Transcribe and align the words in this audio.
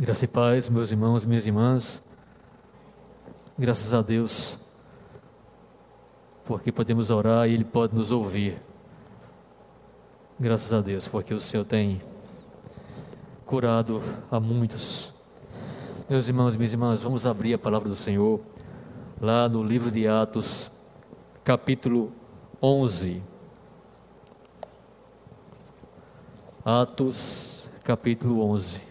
Graça 0.00 0.26
e 0.26 0.28
paz, 0.28 0.68
meus 0.68 0.92
irmãos, 0.92 1.24
minhas 1.24 1.44
irmãs. 1.44 2.00
Graças 3.58 3.92
a 3.92 4.00
Deus, 4.00 4.56
porque 6.44 6.70
podemos 6.70 7.10
orar 7.10 7.48
e 7.48 7.54
Ele 7.54 7.64
pode 7.64 7.96
nos 7.96 8.12
ouvir. 8.12 8.62
Graças 10.38 10.72
a 10.72 10.80
Deus, 10.80 11.08
porque 11.08 11.34
o 11.34 11.40
Senhor 11.40 11.66
tem 11.66 12.00
curado 13.44 14.00
a 14.30 14.38
muitos. 14.38 15.12
Meus 16.08 16.28
irmãos 16.28 16.54
minhas 16.54 16.72
irmãs, 16.72 17.02
vamos 17.02 17.26
abrir 17.26 17.54
a 17.54 17.58
palavra 17.58 17.88
do 17.88 17.96
Senhor 17.96 18.40
lá 19.20 19.48
no 19.48 19.64
livro 19.64 19.90
de 19.90 20.06
Atos, 20.06 20.70
capítulo 21.42 22.12
11. 22.62 23.20
Atos, 26.64 27.68
capítulo 27.82 28.48
11. 28.48 28.87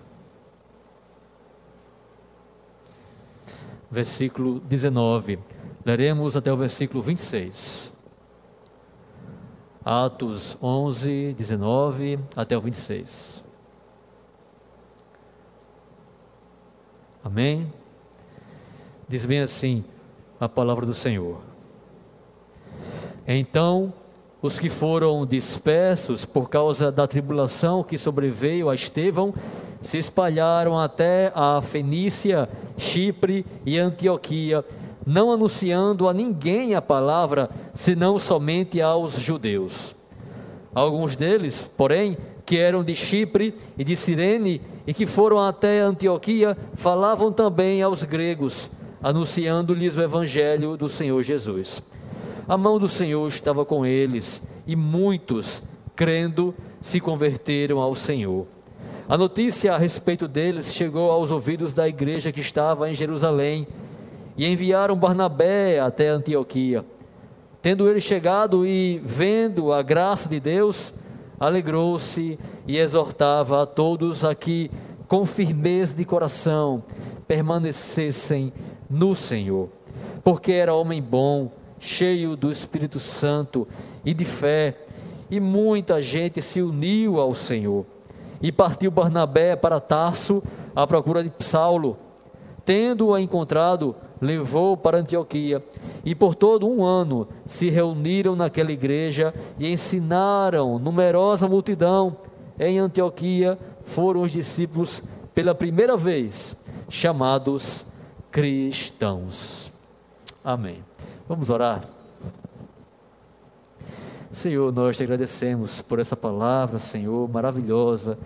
Versículo 3.89 4.59
19. 4.59 5.39
Leremos 5.85 6.35
até 6.35 6.51
o 6.51 6.57
versículo 6.57 7.01
26. 7.01 7.91
Atos 9.83 10.57
11, 10.61 11.33
19 11.33 12.19
até 12.35 12.57
o 12.57 12.61
26. 12.61 13.41
Amém? 17.23 17.71
Diz 19.07 19.25
bem 19.25 19.39
assim 19.39 19.85
a 20.39 20.49
palavra 20.49 20.85
do 20.85 20.93
Senhor. 20.93 21.39
Então, 23.25 23.93
os 24.41 24.59
que 24.59 24.69
foram 24.69 25.25
dispersos 25.25 26.25
por 26.25 26.49
causa 26.49 26.91
da 26.91 27.07
tribulação 27.07 27.83
que 27.83 27.97
sobreveio 27.97 28.69
a 28.69 28.75
Estevão 28.75 29.33
se 29.81 29.97
espalharam 29.97 30.77
até 30.77 31.31
a 31.35 31.61
Fenícia, 31.61 32.49
Chipre 32.77 33.45
e 33.65 33.77
Antioquia, 33.77 34.63
não 35.05 35.31
anunciando 35.31 36.07
a 36.07 36.13
ninguém 36.13 36.75
a 36.75 36.81
palavra, 36.81 37.49
senão 37.73 38.19
somente 38.19 38.81
aos 38.81 39.19
judeus. 39.19 39.95
Alguns 40.75 41.15
deles, 41.15 41.69
porém, 41.77 42.17
que 42.45 42.57
eram 42.57 42.83
de 42.83 42.93
Chipre 42.93 43.55
e 43.77 43.83
de 43.83 43.95
Cirene 43.95 44.61
e 44.85 44.93
que 44.93 45.05
foram 45.05 45.39
até 45.39 45.79
Antioquia, 45.79 46.57
falavam 46.73 47.31
também 47.31 47.81
aos 47.81 48.03
gregos, 48.03 48.69
anunciando-lhes 49.01 49.97
o 49.97 50.01
evangelho 50.01 50.77
do 50.77 50.87
Senhor 50.87 51.21
Jesus. 51.23 51.81
A 52.47 52.57
mão 52.57 52.79
do 52.79 52.87
Senhor 52.87 53.27
estava 53.27 53.65
com 53.65 53.85
eles 53.85 54.41
e 54.65 54.75
muitos, 54.75 55.61
crendo, 55.95 56.53
se 56.79 56.99
converteram 56.99 57.79
ao 57.79 57.95
Senhor. 57.95 58.45
A 59.09 59.17
notícia 59.17 59.73
a 59.73 59.77
respeito 59.77 60.27
deles 60.27 60.73
chegou 60.73 61.09
aos 61.11 61.31
ouvidos 61.31 61.73
da 61.73 61.87
igreja 61.87 62.29
que 62.29 62.41
estava 62.41 62.89
em 62.89 62.93
Jerusalém 62.93 63.65
e 64.35 64.45
enviaram 64.45 64.97
Barnabé 64.97 65.79
até 65.79 66.09
Antioquia. 66.09 66.83
Tendo 67.61 67.89
ele 67.89 68.01
chegado 68.01 68.65
e 68.65 69.01
vendo 69.05 69.71
a 69.71 69.81
graça 69.81 70.27
de 70.27 70.41
Deus, 70.41 70.93
alegrou-se 71.39 72.37
e 72.67 72.77
exortava 72.77 73.63
a 73.63 73.65
todos 73.65 74.25
a 74.25 74.35
que, 74.35 74.69
com 75.07 75.25
firmeza 75.25 75.95
de 75.95 76.03
coração, 76.03 76.83
permanecessem 77.25 78.51
no 78.89 79.15
Senhor, 79.15 79.69
porque 80.21 80.51
era 80.51 80.73
homem 80.73 81.01
bom, 81.01 81.49
cheio 81.79 82.35
do 82.35 82.51
Espírito 82.51 82.99
Santo 82.99 83.65
e 84.03 84.13
de 84.13 84.25
fé, 84.25 84.75
e 85.31 85.39
muita 85.39 86.01
gente 86.01 86.41
se 86.41 86.61
uniu 86.61 87.21
ao 87.21 87.33
Senhor. 87.33 87.85
E 88.41 88.51
partiu 88.51 88.91
Barnabé 88.91 89.55
para 89.55 89.79
Tarso 89.79 90.43
à 90.75 90.85
procura 90.85 91.23
de 91.23 91.31
Saulo. 91.39 91.97
Tendo-o 92.63 93.17
encontrado, 93.17 93.95
levou 94.21 94.75
para 94.75 94.97
Antioquia. 94.97 95.63
E 96.03 96.13
por 96.13 96.35
todo 96.35 96.67
um 96.67 96.83
ano 96.83 97.27
se 97.45 97.69
reuniram 97.69 98.35
naquela 98.35 98.71
igreja 98.71 99.33
e 99.57 99.71
ensinaram 99.71 100.77
numerosa 100.77 101.47
multidão. 101.47 102.17
Em 102.59 102.79
Antioquia 102.79 103.57
foram 103.83 104.21
os 104.21 104.31
discípulos 104.31 105.01
pela 105.33 105.55
primeira 105.55 105.95
vez 105.95 106.55
chamados 106.89 107.85
cristãos. 108.31 109.71
Amém. 110.43 110.83
Vamos 111.27 111.49
orar. 111.49 111.83
Senhor, 114.31 114.71
nós 114.71 114.97
te 114.97 115.03
agradecemos 115.03 115.81
por 115.81 115.99
essa 115.99 116.15
palavra, 116.15 116.77
Senhor, 116.77 117.27
maravilhosa, 117.29 118.17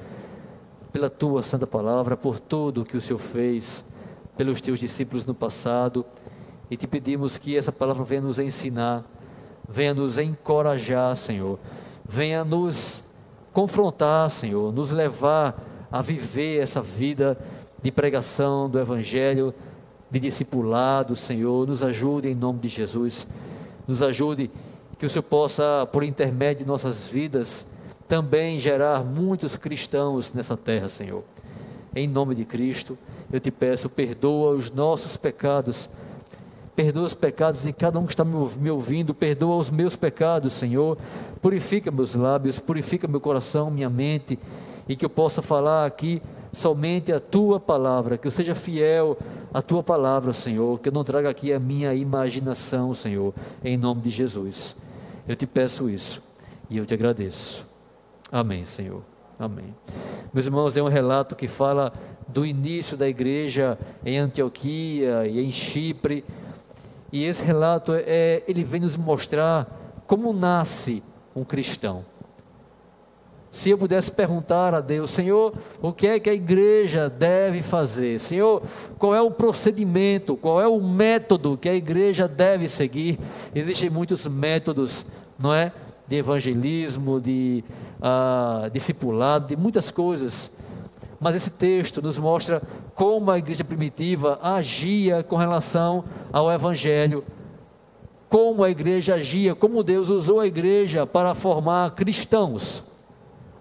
pela 0.91 1.09
tua 1.09 1.41
santa 1.41 1.65
palavra, 1.65 2.17
por 2.17 2.39
tudo 2.39 2.85
que 2.85 2.97
o 2.97 3.01
Senhor 3.01 3.19
fez 3.19 3.83
pelos 4.35 4.61
teus 4.61 4.79
discípulos 4.79 5.25
no 5.25 5.33
passado, 5.33 6.05
e 6.69 6.77
te 6.77 6.87
pedimos 6.87 7.37
que 7.37 7.55
essa 7.55 7.71
palavra 7.71 8.03
venha 8.03 8.21
nos 8.21 8.39
ensinar, 8.39 9.03
venha 9.67 9.93
nos 9.93 10.17
encorajar, 10.17 11.15
Senhor, 11.15 11.59
venha 12.07 12.43
nos 12.43 13.03
confrontar, 13.53 14.29
Senhor, 14.29 14.71
nos 14.73 14.91
levar 14.91 15.87
a 15.91 16.01
viver 16.01 16.61
essa 16.61 16.81
vida 16.81 17.37
de 17.81 17.91
pregação 17.91 18.69
do 18.69 18.79
Evangelho, 18.79 19.53
de 20.09 20.19
discipulado, 20.19 21.15
Senhor, 21.15 21.67
nos 21.67 21.83
ajude 21.83 22.29
em 22.29 22.35
nome 22.35 22.59
de 22.59 22.67
Jesus, 22.67 23.27
nos 23.87 24.01
ajude 24.01 24.49
que 24.97 25.05
o 25.05 25.09
Senhor 25.09 25.23
possa, 25.23 25.87
por 25.91 26.03
intermédio 26.03 26.63
de 26.63 26.67
nossas 26.67 27.07
vidas, 27.07 27.65
também 28.11 28.59
gerar 28.59 29.05
muitos 29.05 29.55
cristãos 29.55 30.33
nessa 30.33 30.57
terra, 30.57 30.89
Senhor. 30.89 31.23
Em 31.95 32.09
nome 32.09 32.35
de 32.35 32.43
Cristo, 32.43 32.97
eu 33.31 33.39
te 33.39 33.49
peço, 33.49 33.87
perdoa 33.89 34.51
os 34.51 34.69
nossos 34.69 35.15
pecados, 35.15 35.89
perdoa 36.75 37.05
os 37.05 37.13
pecados 37.13 37.61
de 37.61 37.71
cada 37.71 37.97
um 37.97 38.05
que 38.05 38.11
está 38.11 38.25
me 38.25 38.69
ouvindo, 38.69 39.13
perdoa 39.13 39.55
os 39.55 39.71
meus 39.71 39.95
pecados, 39.95 40.51
Senhor. 40.51 40.97
Purifica 41.41 41.89
meus 41.89 42.13
lábios, 42.13 42.59
purifica 42.59 43.07
meu 43.07 43.21
coração, 43.21 43.71
minha 43.71 43.89
mente, 43.89 44.37
e 44.89 44.95
que 44.97 45.05
eu 45.05 45.09
possa 45.09 45.41
falar 45.41 45.85
aqui 45.85 46.21
somente 46.51 47.13
a 47.13 47.19
tua 47.21 47.61
palavra, 47.61 48.17
que 48.17 48.27
eu 48.27 48.31
seja 48.31 48.53
fiel 48.53 49.17
à 49.53 49.61
tua 49.61 49.81
palavra, 49.81 50.33
Senhor, 50.33 50.77
que 50.81 50.89
eu 50.89 50.93
não 50.93 51.05
traga 51.05 51.29
aqui 51.29 51.53
a 51.53 51.61
minha 51.61 51.95
imaginação, 51.95 52.93
Senhor, 52.93 53.33
em 53.63 53.77
nome 53.77 54.01
de 54.01 54.09
Jesus. 54.09 54.75
Eu 55.25 55.35
te 55.37 55.47
peço 55.47 55.89
isso 55.89 56.21
e 56.69 56.77
eu 56.77 56.85
te 56.85 56.93
agradeço. 56.93 57.70
Amém, 58.31 58.63
Senhor. 58.63 59.03
Amém. 59.37 59.75
Meus 60.33 60.45
irmãos, 60.45 60.77
é 60.77 60.81
um 60.81 60.87
relato 60.87 61.35
que 61.35 61.47
fala 61.47 61.91
do 62.27 62.45
início 62.45 62.95
da 62.95 63.09
igreja 63.09 63.77
em 64.05 64.17
Antioquia 64.17 65.27
e 65.27 65.43
em 65.43 65.51
Chipre. 65.51 66.23
E 67.11 67.25
esse 67.25 67.43
relato 67.43 67.91
é, 67.93 68.41
ele 68.47 68.63
vem 68.63 68.79
nos 68.79 68.95
mostrar 68.95 70.03
como 70.07 70.31
nasce 70.31 71.03
um 71.35 71.43
cristão. 71.43 72.05
Se 73.49 73.69
eu 73.69 73.77
pudesse 73.77 74.09
perguntar 74.09 74.73
a 74.73 74.79
Deus, 74.79 75.09
Senhor, 75.09 75.53
o 75.81 75.91
que 75.91 76.07
é 76.07 76.17
que 76.17 76.29
a 76.29 76.33
igreja 76.33 77.09
deve 77.09 77.61
fazer? 77.61 78.17
Senhor, 78.17 78.63
qual 78.97 79.13
é 79.13 79.21
o 79.21 79.29
procedimento, 79.29 80.37
qual 80.37 80.61
é 80.61 80.67
o 80.67 80.79
método 80.79 81.57
que 81.57 81.67
a 81.67 81.75
igreja 81.75 82.29
deve 82.29 82.69
seguir? 82.69 83.19
Existem 83.53 83.89
muitos 83.89 84.25
métodos, 84.25 85.05
não 85.37 85.53
é? 85.53 85.73
De 86.07 86.15
evangelismo, 86.15 87.19
de 87.19 87.61
uh, 88.01 88.69
discipulado, 88.69 89.47
de 89.47 89.55
muitas 89.55 89.91
coisas. 89.91 90.51
Mas 91.19 91.35
esse 91.35 91.51
texto 91.51 92.01
nos 92.01 92.17
mostra 92.17 92.61
como 92.95 93.29
a 93.29 93.37
igreja 93.37 93.63
primitiva 93.63 94.39
agia 94.41 95.23
com 95.23 95.35
relação 95.35 96.03
ao 96.33 96.51
evangelho, 96.51 97.23
como 98.27 98.63
a 98.63 98.69
igreja 98.69 99.15
agia, 99.15 99.53
como 99.53 99.83
Deus 99.83 100.09
usou 100.09 100.39
a 100.39 100.47
igreja 100.47 101.05
para 101.05 101.35
formar 101.35 101.91
cristãos. 101.91 102.83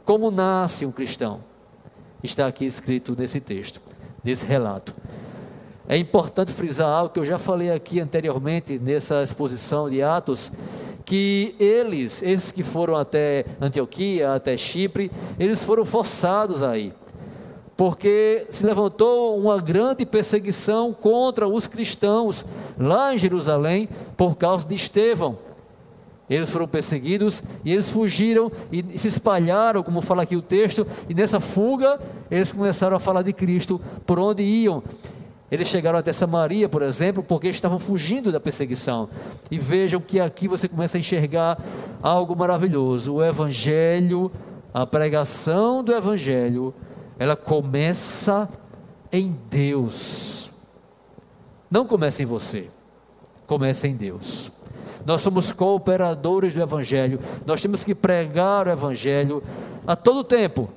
Como 0.04 0.30
nasce 0.30 0.86
um 0.86 0.92
cristão? 0.92 1.40
Está 2.22 2.46
aqui 2.46 2.64
escrito 2.64 3.14
nesse 3.18 3.40
texto, 3.40 3.80
nesse 4.24 4.46
relato. 4.46 4.94
É 5.88 5.96
importante 5.96 6.52
frisar 6.52 6.88
algo 6.88 7.12
que 7.12 7.18
eu 7.18 7.24
já 7.24 7.38
falei 7.38 7.70
aqui 7.70 7.98
anteriormente 7.98 8.78
nessa 8.78 9.22
exposição 9.22 9.90
de 9.90 10.00
Atos, 10.02 10.52
que 11.10 11.56
eles, 11.58 12.22
esses 12.22 12.52
que 12.52 12.62
foram 12.62 12.94
até 12.94 13.44
Antioquia, 13.60 14.32
até 14.32 14.56
Chipre, 14.56 15.10
eles 15.40 15.60
foram 15.60 15.84
forçados 15.84 16.62
aí, 16.62 16.92
porque 17.76 18.46
se 18.48 18.64
levantou 18.64 19.36
uma 19.36 19.60
grande 19.60 20.06
perseguição 20.06 20.92
contra 20.92 21.48
os 21.48 21.66
cristãos 21.66 22.46
lá 22.78 23.12
em 23.12 23.18
Jerusalém 23.18 23.88
por 24.16 24.38
causa 24.38 24.64
de 24.68 24.76
Estevão. 24.76 25.36
Eles 26.28 26.48
foram 26.48 26.68
perseguidos 26.68 27.42
e 27.64 27.72
eles 27.72 27.90
fugiram 27.90 28.52
e 28.70 28.96
se 28.96 29.08
espalharam, 29.08 29.82
como 29.82 30.00
fala 30.00 30.22
aqui 30.22 30.36
o 30.36 30.42
texto, 30.42 30.86
e 31.08 31.14
nessa 31.14 31.40
fuga 31.40 31.98
eles 32.30 32.52
começaram 32.52 32.96
a 32.96 33.00
falar 33.00 33.22
de 33.22 33.32
Cristo 33.32 33.80
por 34.06 34.20
onde 34.20 34.44
iam. 34.44 34.80
Eles 35.50 35.68
chegaram 35.68 35.98
até 35.98 36.12
Samaria, 36.12 36.68
por 36.68 36.82
exemplo, 36.82 37.22
porque 37.22 37.48
estavam 37.48 37.78
fugindo 37.78 38.30
da 38.30 38.38
perseguição. 38.38 39.08
E 39.50 39.58
vejam 39.58 40.00
que 40.00 40.20
aqui 40.20 40.46
você 40.46 40.68
começa 40.68 40.96
a 40.96 41.00
enxergar 41.00 41.58
algo 42.00 42.36
maravilhoso. 42.36 43.14
O 43.14 43.24
Evangelho, 43.24 44.30
a 44.72 44.86
pregação 44.86 45.82
do 45.82 45.92
Evangelho, 45.92 46.72
ela 47.18 47.34
começa 47.34 48.48
em 49.12 49.36
Deus. 49.50 50.50
Não 51.70 51.84
comece 51.84 52.22
em 52.22 52.26
você, 52.26 52.68
comece 53.46 53.88
em 53.88 53.96
Deus. 53.96 54.50
Nós 55.04 55.22
somos 55.22 55.50
cooperadores 55.50 56.54
do 56.54 56.62
Evangelho, 56.62 57.18
nós 57.46 57.60
temos 57.60 57.82
que 57.84 57.94
pregar 57.94 58.66
o 58.66 58.70
Evangelho 58.70 59.42
a 59.86 59.96
todo 59.96 60.22
tempo, 60.22 60.68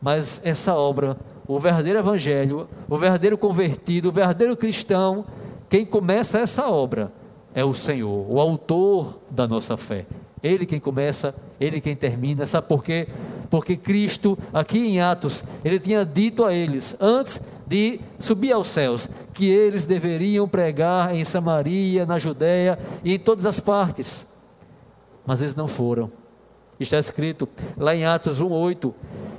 mas 0.00 0.40
essa 0.44 0.74
obra, 0.74 1.16
o 1.46 1.58
verdadeiro 1.58 1.98
Evangelho, 1.98 2.68
o 2.88 2.98
verdadeiro 2.98 3.36
convertido, 3.36 4.08
o 4.08 4.12
verdadeiro 4.12 4.56
cristão, 4.56 5.24
quem 5.68 5.84
começa 5.84 6.38
essa 6.38 6.68
obra 6.68 7.12
é 7.54 7.64
o 7.64 7.74
Senhor, 7.74 8.26
o 8.28 8.40
autor 8.40 9.18
da 9.30 9.46
nossa 9.46 9.76
fé. 9.76 10.06
Ele 10.42 10.66
quem 10.66 10.78
começa, 10.78 11.34
ele 11.58 11.80
quem 11.80 11.96
termina. 11.96 12.44
Sabe 12.46 12.68
por 12.68 12.84
quê? 12.84 13.08
Porque 13.48 13.76
Cristo, 13.76 14.36
aqui 14.52 14.78
em 14.78 15.00
Atos, 15.00 15.44
ele 15.64 15.78
tinha 15.78 16.04
dito 16.04 16.44
a 16.44 16.52
eles, 16.52 16.96
antes 17.00 17.40
de 17.66 18.00
subir 18.18 18.52
aos 18.52 18.66
céus, 18.66 19.08
que 19.32 19.48
eles 19.48 19.84
deveriam 19.84 20.46
pregar 20.46 21.14
em 21.14 21.24
Samaria, 21.24 22.04
na 22.04 22.18
Judéia 22.18 22.78
e 23.02 23.14
em 23.14 23.18
todas 23.18 23.46
as 23.46 23.58
partes. 23.58 24.24
Mas 25.24 25.40
eles 25.40 25.54
não 25.54 25.66
foram. 25.66 26.10
Está 26.78 26.98
escrito 26.98 27.48
lá 27.76 27.94
em 27.94 28.04
Atos 28.04 28.40
1:8: 28.40 28.92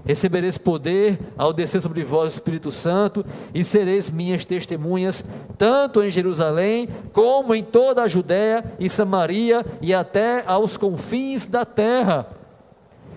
Recebereis 0.05 0.57
poder 0.57 1.19
ao 1.35 1.51
descer 1.51 1.81
sobre 1.81 2.03
vós 2.03 2.33
o 2.33 2.35
Espírito 2.35 2.71
Santo, 2.71 3.25
e 3.53 3.63
sereis 3.63 4.11
minhas 4.11 4.45
testemunhas, 4.45 5.25
tanto 5.57 6.03
em 6.03 6.11
Jerusalém, 6.11 6.87
como 7.11 7.55
em 7.55 7.63
toda 7.63 8.03
a 8.03 8.07
Judéia 8.07 8.63
e 8.79 8.87
Samaria 8.87 9.65
e 9.81 9.93
até 9.93 10.43
aos 10.45 10.77
confins 10.77 11.47
da 11.47 11.65
terra. 11.65 12.27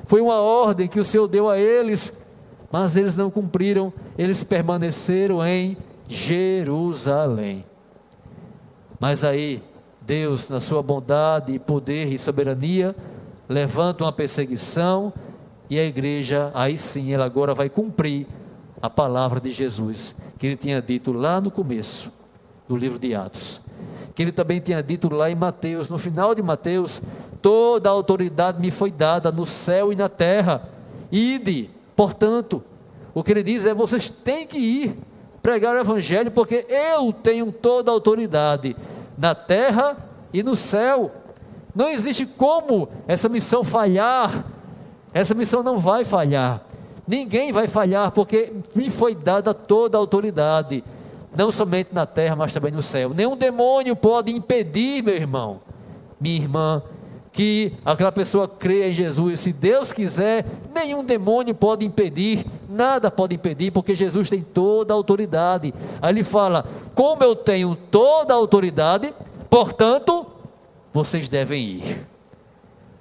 Foi 0.04 0.22
uma 0.22 0.40
ordem 0.40 0.88
que 0.88 0.98
o 0.98 1.04
Senhor 1.04 1.28
deu 1.28 1.50
a 1.50 1.58
eles, 1.58 2.10
mas 2.72 2.96
eles 2.96 3.14
não 3.14 3.30
cumpriram, 3.30 3.92
eles 4.16 4.42
permaneceram 4.42 5.46
em 5.46 5.76
Jerusalém. 6.08 7.66
Mas 8.98 9.24
aí, 9.24 9.62
Deus, 10.00 10.48
na 10.48 10.58
sua 10.58 10.82
bondade, 10.82 11.58
poder 11.58 12.10
e 12.10 12.18
soberania, 12.18 12.96
levanta 13.46 14.04
uma 14.04 14.12
perseguição 14.12 15.12
e 15.70 15.78
a 15.78 15.84
igreja, 15.84 16.50
aí 16.54 16.78
sim, 16.78 17.12
ela 17.12 17.24
agora 17.24 17.54
vai 17.54 17.68
cumprir 17.68 18.26
a 18.80 18.88
palavra 18.88 19.40
de 19.40 19.50
Jesus, 19.50 20.14
que 20.38 20.46
ele 20.46 20.56
tinha 20.56 20.80
dito 20.80 21.12
lá 21.12 21.40
no 21.40 21.50
começo 21.50 22.12
do 22.66 22.76
livro 22.76 22.98
de 22.98 23.14
Atos. 23.14 23.60
Que 24.14 24.22
ele 24.22 24.32
também 24.32 24.60
tinha 24.60 24.82
dito 24.82 25.12
lá 25.12 25.30
em 25.30 25.34
Mateus, 25.34 25.88
no 25.88 25.98
final 25.98 26.34
de 26.34 26.42
Mateus, 26.42 27.02
toda 27.42 27.88
a 27.88 27.92
autoridade 27.92 28.60
me 28.60 28.70
foi 28.70 28.90
dada 28.90 29.30
no 29.30 29.44
céu 29.46 29.92
e 29.92 29.96
na 29.96 30.08
terra. 30.08 30.68
Ide, 31.10 31.70
portanto, 31.94 32.62
o 33.14 33.22
que 33.22 33.32
ele 33.32 33.42
diz 33.42 33.66
é: 33.66 33.74
vocês 33.74 34.10
têm 34.10 34.46
que 34.46 34.58
ir 34.58 34.98
pregar 35.42 35.74
o 35.74 35.78
evangelho, 35.78 36.30
porque 36.30 36.66
eu 36.68 37.12
tenho 37.12 37.50
toda 37.52 37.90
a 37.90 37.94
autoridade 37.94 38.76
na 39.16 39.34
terra 39.34 39.96
e 40.32 40.42
no 40.42 40.56
céu. 40.56 41.10
Não 41.74 41.88
existe 41.88 42.26
como 42.26 42.88
essa 43.06 43.28
missão 43.28 43.62
falhar. 43.62 44.44
Essa 45.18 45.34
missão 45.34 45.64
não 45.64 45.78
vai 45.78 46.04
falhar. 46.04 46.62
Ninguém 47.04 47.50
vai 47.50 47.66
falhar, 47.66 48.12
porque 48.12 48.52
me 48.72 48.88
foi 48.88 49.16
dada 49.16 49.52
toda 49.52 49.98
a 49.98 50.00
autoridade, 50.00 50.84
não 51.36 51.50
somente 51.50 51.92
na 51.92 52.06
terra, 52.06 52.36
mas 52.36 52.52
também 52.52 52.70
no 52.70 52.82
céu. 52.82 53.12
Nenhum 53.12 53.36
demônio 53.36 53.96
pode 53.96 54.30
impedir, 54.30 55.02
meu 55.02 55.16
irmão, 55.16 55.60
minha 56.20 56.36
irmã, 56.36 56.82
que 57.32 57.72
aquela 57.84 58.12
pessoa 58.12 58.46
creia 58.46 58.90
em 58.90 58.94
Jesus. 58.94 59.40
Se 59.40 59.52
Deus 59.52 59.92
quiser, 59.92 60.46
nenhum 60.72 61.02
demônio 61.02 61.52
pode 61.52 61.84
impedir, 61.84 62.46
nada 62.68 63.10
pode 63.10 63.34
impedir, 63.34 63.72
porque 63.72 63.96
Jesus 63.96 64.30
tem 64.30 64.40
toda 64.40 64.94
a 64.94 64.96
autoridade. 64.96 65.74
Aí 66.00 66.12
ele 66.12 66.22
fala: 66.22 66.64
Como 66.94 67.24
eu 67.24 67.34
tenho 67.34 67.76
toda 67.90 68.32
a 68.32 68.36
autoridade, 68.36 69.12
portanto, 69.50 70.24
vocês 70.92 71.28
devem 71.28 71.64
ir. 71.64 72.17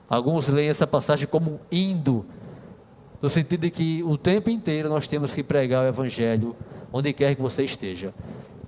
Alguns 0.10 0.48
leem 0.48 0.70
essa 0.70 0.88
passagem 0.88 1.28
como 1.28 1.60
indo, 1.72 2.26
no 3.22 3.30
sentido 3.30 3.62
de 3.62 3.72
que 3.72 4.04
o 4.04 4.18
tempo 4.18 4.50
inteiro 4.50 4.88
nós 4.88 5.08
temos 5.08 5.34
que 5.34 5.44
pregar 5.44 5.84
o 5.84 5.88
Evangelho 5.88 6.56
onde 6.94 7.12
quer 7.12 7.36
que 7.36 7.42
você 7.42 7.64
esteja. 7.64 8.14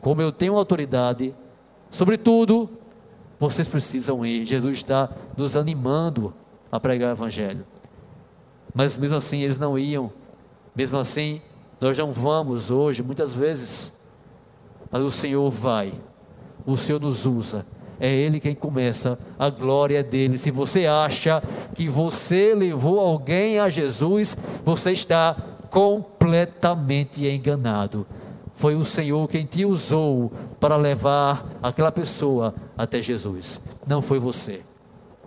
Como 0.01 0.21
eu 0.21 0.31
tenho 0.31 0.55
autoridade, 0.55 1.33
sobretudo, 1.89 2.69
vocês 3.39 3.67
precisam 3.67 4.25
ir. 4.25 4.45
Jesus 4.45 4.77
está 4.77 5.09
nos 5.37 5.55
animando 5.55 6.33
a 6.71 6.79
pregar 6.79 7.09
o 7.09 7.13
Evangelho. 7.13 7.65
Mas 8.73 8.97
mesmo 8.97 9.17
assim 9.17 9.41
eles 9.41 9.57
não 9.57 9.79
iam, 9.79 10.11
mesmo 10.75 10.97
assim 10.97 11.41
nós 11.79 11.97
não 11.97 12.11
vamos 12.11 12.69
hoje, 12.69 13.01
muitas 13.01 13.33
vezes, 13.33 13.93
mas 14.91 15.01
o 15.01 15.09
Senhor 15.09 15.49
vai, 15.49 15.93
o 16.65 16.75
Senhor 16.75 16.99
nos 16.99 17.25
usa 17.25 17.65
é 17.99 18.09
Ele 18.09 18.39
quem 18.39 18.55
começa, 18.55 19.19
a 19.37 19.49
glória 19.49 19.99
é 19.99 20.03
dele. 20.03 20.37
Se 20.37 20.51
você 20.51 20.85
acha 20.85 21.43
que 21.75 21.87
você 21.87 22.53
levou 22.55 22.99
alguém 22.99 23.59
a 23.59 23.69
Jesus, 23.69 24.37
você 24.63 24.91
está 24.91 25.35
completamente 25.69 27.27
enganado. 27.27 28.07
Foi 28.53 28.75
o 28.75 28.83
Senhor 28.83 29.27
quem 29.27 29.45
te 29.45 29.65
usou 29.65 30.31
para 30.59 30.75
levar 30.75 31.45
aquela 31.61 31.91
pessoa 31.91 32.53
até 32.77 33.01
Jesus. 33.01 33.61
Não 33.87 34.01
foi 34.01 34.19
você. 34.19 34.61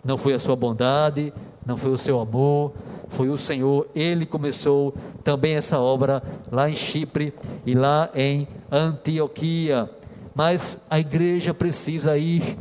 Não 0.04 0.18
foi 0.18 0.34
a 0.34 0.38
sua 0.38 0.56
bondade, 0.56 1.32
não 1.64 1.76
foi 1.76 1.92
o 1.92 1.98
seu 1.98 2.18
amor, 2.20 2.72
foi 3.08 3.28
o 3.28 3.38
Senhor. 3.38 3.86
Ele 3.94 4.26
começou 4.26 4.94
também 5.22 5.54
essa 5.54 5.78
obra 5.78 6.22
lá 6.50 6.68
em 6.68 6.74
Chipre 6.74 7.32
e 7.64 7.74
lá 7.74 8.10
em 8.14 8.48
Antioquia 8.70 9.88
mas 10.34 10.78
a 10.88 10.98
igreja 10.98 11.52
precisa 11.52 12.16
ir. 12.16 12.56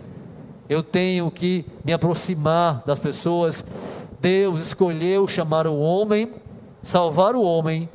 Eu 0.68 0.81
tenho 0.81 1.29
que 1.29 1.65
me 1.83 1.94
aproximar 1.94 2.83
das 2.85 3.00
pessoas. 3.00 3.63
Deus 4.19 4.62
escolheu 4.62 5.27
chamar 5.27 5.68
o 5.68 5.79
homem, 5.79 6.31
salvar 6.81 7.35
o 7.35 7.44
homem 7.44 7.89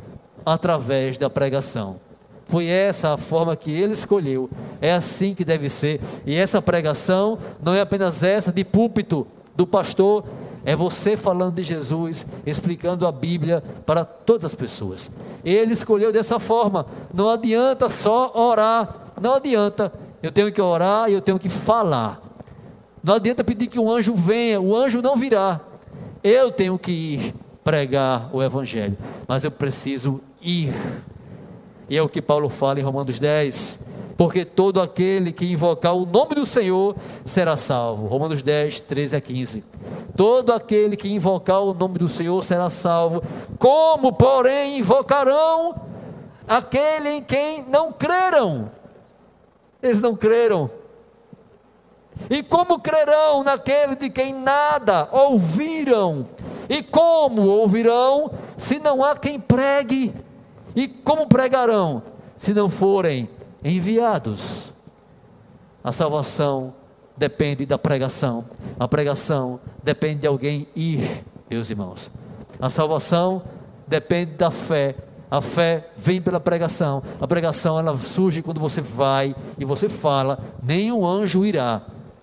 através 0.44 1.17
da 1.19 1.31
pregação. 1.31 1.96
Foi 2.44 2.67
essa 2.67 3.12
a 3.12 3.17
forma 3.17 3.56
que 3.56 3.73
ele 3.73 3.93
escolheu. 3.93 4.49
É 4.81 4.93
assim 4.93 5.34
que 5.34 5.44
deve 5.44 5.69
ser. 5.69 6.00
E 6.25 6.37
essa 6.37 6.62
pregação 6.62 7.38
não 7.62 7.75
é 7.75 7.81
apenas 7.81 8.22
essa 8.22 8.52
de 8.52 8.64
púlpito 8.64 9.26
do 9.56 9.67
pastor, 9.67 10.25
é 10.66 10.76
você 10.76 11.16
falando 11.16 11.54
de 11.54 11.62
Jesus, 11.62 12.26
explicando 12.44 13.06
a 13.06 13.12
Bíblia 13.12 13.64
para 13.86 14.04
todas 14.04 14.44
as 14.44 14.54
pessoas. 14.54 15.10
Ele 15.42 15.72
escolheu 15.72 16.12
dessa 16.12 16.38
forma. 16.38 16.84
Não 17.14 17.30
adianta 17.30 17.88
só 17.88 18.32
orar 18.34 19.06
não 19.20 19.34
adianta. 19.34 19.93
Eu 20.22 20.31
tenho 20.31 20.52
que 20.52 20.60
orar 20.60 21.08
e 21.08 21.14
eu 21.14 21.20
tenho 21.20 21.38
que 21.38 21.48
falar. 21.48 22.20
Não 23.02 23.14
adianta 23.14 23.44
pedir 23.44 23.67
que 23.67 23.79
um 23.79 23.91
anjo 23.91 24.14
venha, 24.14 24.60
o 24.60 24.74
anjo 24.74 25.00
não 25.00 25.17
virá. 25.17 25.60
Eu 26.22 26.50
tenho 26.50 26.79
que 26.79 26.93
ir 26.93 27.34
pregar 27.62 28.29
o 28.32 28.43
Evangelho, 28.43 28.96
mas 29.26 29.44
eu 29.44 29.50
preciso 29.50 30.20
ir. 30.43 30.74
E 31.88 31.96
é 31.96 32.02
o 32.02 32.08
que 32.08 32.20
Paulo 32.20 32.48
fala 32.48 32.81
em 32.81 32.82
Romanos 32.82 33.19
10. 33.19 33.81
Porque 34.17 34.44
todo 34.44 34.81
aquele 34.81 35.31
que 35.31 35.51
invocar 35.51 35.94
o 35.94 36.06
nome 36.06 36.35
do 36.35 36.46
Senhor 36.46 36.96
será 37.25 37.56
salvo. 37.56 38.06
Romanos 38.06 38.43
10, 38.43 38.81
13 38.81 39.17
a 39.17 39.20
15. 39.20 39.65
Todo 40.17 40.53
aquele 40.53 40.96
que 40.96 41.13
invocar 41.13 41.61
o 41.61 41.75
nome 41.75 41.99
do 41.99 42.08
Senhor 42.08 42.43
será 42.43 42.70
salvo. 42.70 43.23
Como, 43.58 44.13
porém, 44.15 44.79
invocarão 44.79 45.75
aquele 46.49 47.11
em 47.11 47.23
quem 47.23 47.63
não 47.69 47.93
creram? 47.93 48.70
Eles 49.82 50.01
não 50.01 50.17
creram. 50.17 50.70
E 52.31 52.43
como 52.43 52.81
crerão 52.81 53.44
naquele 53.44 53.94
de 53.94 54.08
quem 54.08 54.32
nada 54.32 55.06
ouviram? 55.13 56.27
E 56.69 56.82
como 56.82 57.46
ouvirão 57.46 58.31
se 58.56 58.79
não 58.79 59.05
há 59.05 59.15
quem 59.15 59.39
pregue? 59.39 60.15
E 60.75 60.89
como 60.89 61.27
pregarão 61.27 62.03
se 62.37 62.55
não 62.55 62.70
forem 62.70 63.29
enviados? 63.75 64.73
A 65.82 65.93
salvação 65.93 66.75
depende 67.17 67.67
da 67.67 67.79
pregação. 67.79 68.44
A 68.79 68.89
pregação 68.89 69.61
depende 69.82 70.20
de 70.20 70.27
alguém 70.27 70.69
ir, 70.75 71.25
meus 71.51 71.70
irmãos. 71.70 72.11
A 72.61 72.69
salvação 72.69 73.43
depende 73.87 74.32
da 74.32 74.51
fé 74.51 74.96
a 75.31 75.41
fé 75.41 75.91
vem 75.96 76.20
pela 76.20 76.39
pregação. 76.39 77.03
A 77.20 77.27
pregação 77.27 77.79
ela 77.79 77.96
surge 77.96 78.43
quando 78.43 78.61
você 78.61 78.81
vai 78.81 79.35
e 79.58 79.65
você 79.65 79.89
fala, 79.89 80.39
nenhum 80.63 81.06
anjo 81.06 81.44
irá. 81.44 81.82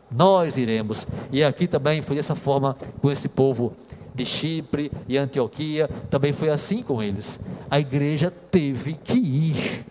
Nós 0.09 0.57
iremos. 0.57 1.07
E 1.31 1.43
aqui 1.43 1.67
também 1.67 2.01
foi 2.01 2.15
dessa 2.15 2.35
forma 2.35 2.77
com 3.01 3.11
esse 3.11 3.27
povo 3.27 3.73
de 4.15 4.25
Chipre 4.25 4.91
e 5.07 5.17
Antioquia, 5.17 5.89
também 6.09 6.31
foi 6.31 6.49
assim 6.49 6.83
com 6.83 7.01
eles. 7.01 7.39
A 7.69 7.79
igreja 7.79 8.29
teve 8.29 8.93
que 8.93 9.17
ir. 9.17 9.85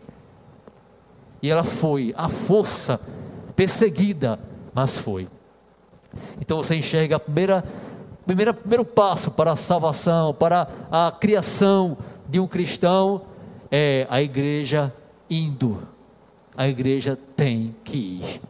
E 1.43 1.51
ela 1.51 1.65
foi, 1.65 2.15
a 2.17 2.29
força, 2.29 3.01
perseguida, 3.57 4.39
mas 4.73 4.97
foi. 4.97 5.29
Então 6.41 6.59
você 6.59 6.77
enxerga 6.77 7.17
a 7.17 7.21
primeira, 7.21 7.65
primeira 8.25 8.55
primeiro 8.55 8.85
passo 8.85 9.31
para 9.31 9.53
a 9.53 9.57
salvação, 9.57 10.33
para 10.33 10.69
a 10.91 11.11
criação 11.11 11.99
de 12.29 12.39
um 12.39 12.47
cristão 12.47 13.23
é 13.71 14.07
a 14.11 14.23
igreja 14.23 14.93
indo, 15.29 15.89
a 16.55 16.69
igreja 16.69 17.19
tem 17.35 17.75
que 17.83 17.97
ir. 17.97 18.43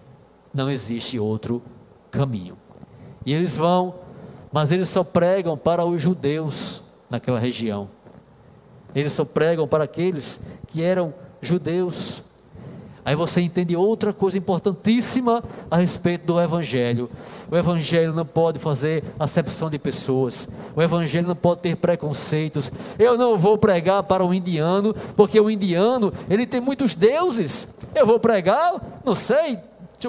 Não 0.53 0.69
existe 0.69 1.19
outro 1.19 1.63
caminho. 2.11 2.59
E 3.25 3.33
eles 3.33 3.57
vão, 3.57 3.95
mas 4.53 4.73
eles 4.73 4.89
só 4.89 5.05
pregam 5.05 5.57
para 5.57 5.85
os 5.85 6.03
judeus 6.03 6.83
naquela 7.09 7.39
região. 7.39 7.89
Eles 8.95 9.13
só 9.13 9.25
pregam 9.25 9.67
para 9.67 9.85
aqueles 9.85 10.41
que 10.67 10.83
eram 10.83 11.15
judeus. 11.41 12.22
Aí 13.05 13.17
você 13.17 13.41
entende 13.41 13.75
outra 13.75 14.13
coisa 14.13 14.39
importantíssima 14.39 15.43
a 15.71 15.77
respeito 15.77 16.27
do 16.27 16.41
Evangelho. 16.41 17.11
O 17.51 17.57
Evangelho 17.57 18.13
não 18.13 18.25
pode 18.25 18.61
fazer 18.61 19.03
acepção 19.19 19.69
de 19.69 19.79
pessoas. 19.79 20.49
O 20.77 20.81
Evangelho 20.81 21.27
não 21.27 21.35
pode 21.35 21.63
ter 21.63 21.77
preconceitos. 21.77 22.71
Eu 22.99 23.19
não 23.19 23.37
vou 23.37 23.59
pregar 23.59 24.05
para 24.05 24.25
o 24.25 24.33
indiano, 24.33 24.95
porque 25.17 25.41
o 25.41 25.51
indiano 25.51 26.13
ele 26.31 26.47
tem 26.47 26.61
muitos 26.61 26.95
deuses. 26.95 27.67
Eu 27.95 28.07
vou 28.07 28.21
pregar, 28.21 29.01
não 29.05 29.15
sei, 29.15 29.59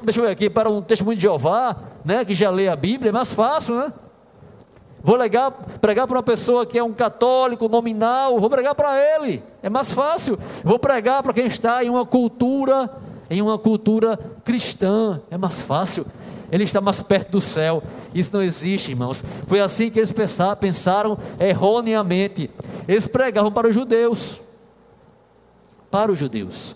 deixa 0.04 0.20
eu 0.20 0.26
ver 0.26 0.32
aqui, 0.32 0.50
para 0.50 0.70
um 0.70 0.82
testemunho 0.82 1.16
de 1.16 1.24
Jeová, 1.24 1.76
né, 2.06 2.24
que 2.24 2.34
já 2.34 2.50
lê 2.50 2.68
a 2.68 2.76
Bíblia, 2.76 3.10
é 3.10 3.12
mais 3.12 3.34
fácil, 3.34 3.76
né? 3.76 3.92
Vou 5.04 5.18
pregar 5.82 6.08
para 6.08 6.18
uma 6.18 6.24
pessoa 6.24 6.66
que 6.66 6.78
é 6.78 6.84
um 6.84 6.94
católico 6.94 7.68
nominal, 7.68 8.40
vou 8.40 8.50
pregar 8.50 8.74
para 8.74 8.98
ele, 8.98 9.44
é 9.62 9.70
mais 9.70 9.92
fácil. 9.92 10.40
Vou 10.64 10.80
pregar 10.80 11.22
para 11.22 11.34
quem 11.34 11.46
está 11.46 11.84
em 11.84 11.90
uma 11.90 12.06
cultura, 12.06 12.90
em 13.30 13.42
uma 13.42 13.60
cultura 13.60 14.18
cristã, 14.46 15.22
é 15.30 15.38
mais 15.38 15.62
fácil. 15.62 16.06
Ele 16.50 16.64
está 16.64 16.80
mais 16.80 17.02
perto 17.02 17.32
do 17.32 17.42
céu. 17.42 17.84
Isso 18.14 18.30
não 18.32 18.44
existe, 18.44 18.92
irmãos. 18.92 19.24
Foi 19.48 19.60
assim 19.60 19.90
que 19.90 20.00
eles 20.00 20.14
pensaram 20.60 21.18
erroneamente. 21.40 22.50
Eles 22.88 23.08
pregavam 23.08 23.52
para 23.52 23.68
os 23.68 23.74
judeus. 23.74 24.40
Para 25.90 26.12
os 26.12 26.20
judeus. 26.20 26.76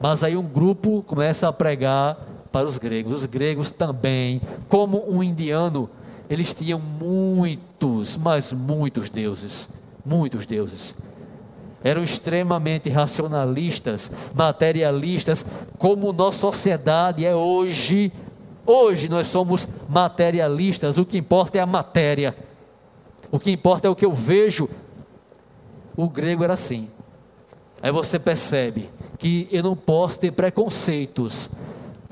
Mas 0.00 0.24
aí 0.24 0.38
um 0.38 0.42
grupo 0.42 1.04
começa 1.06 1.46
a 1.46 1.52
pregar 1.52 2.16
para 2.50 2.66
os 2.66 2.78
gregos. 2.78 3.12
Os 3.12 3.24
gregos 3.26 3.70
também, 3.70 4.40
como 4.68 5.04
um 5.06 5.22
indiano, 5.22 5.90
eles 6.30 6.54
tinham 6.54 6.78
muitos, 6.78 8.16
mas 8.16 8.52
muitos 8.52 9.10
deuses, 9.10 9.68
muitos 10.06 10.46
deuses. 10.46 10.94
Eram 11.82 12.04
extremamente 12.04 12.88
racionalistas, 12.88 14.08
materialistas, 14.32 15.44
como 15.76 16.12
nossa 16.12 16.38
sociedade 16.38 17.24
é 17.24 17.34
hoje. 17.34 18.12
Hoje 18.64 19.08
nós 19.08 19.26
somos 19.26 19.66
materialistas, 19.88 20.98
o 20.98 21.04
que 21.04 21.18
importa 21.18 21.58
é 21.58 21.60
a 21.60 21.66
matéria, 21.66 22.36
o 23.32 23.38
que 23.38 23.50
importa 23.50 23.88
é 23.88 23.90
o 23.90 23.96
que 23.96 24.04
eu 24.04 24.12
vejo. 24.12 24.68
O 25.96 26.08
grego 26.08 26.44
era 26.44 26.52
assim. 26.52 26.88
Aí 27.82 27.90
você 27.90 28.20
percebe 28.20 28.88
que 29.18 29.48
eu 29.50 29.64
não 29.64 29.74
posso 29.74 30.20
ter 30.20 30.30
preconceitos 30.30 31.50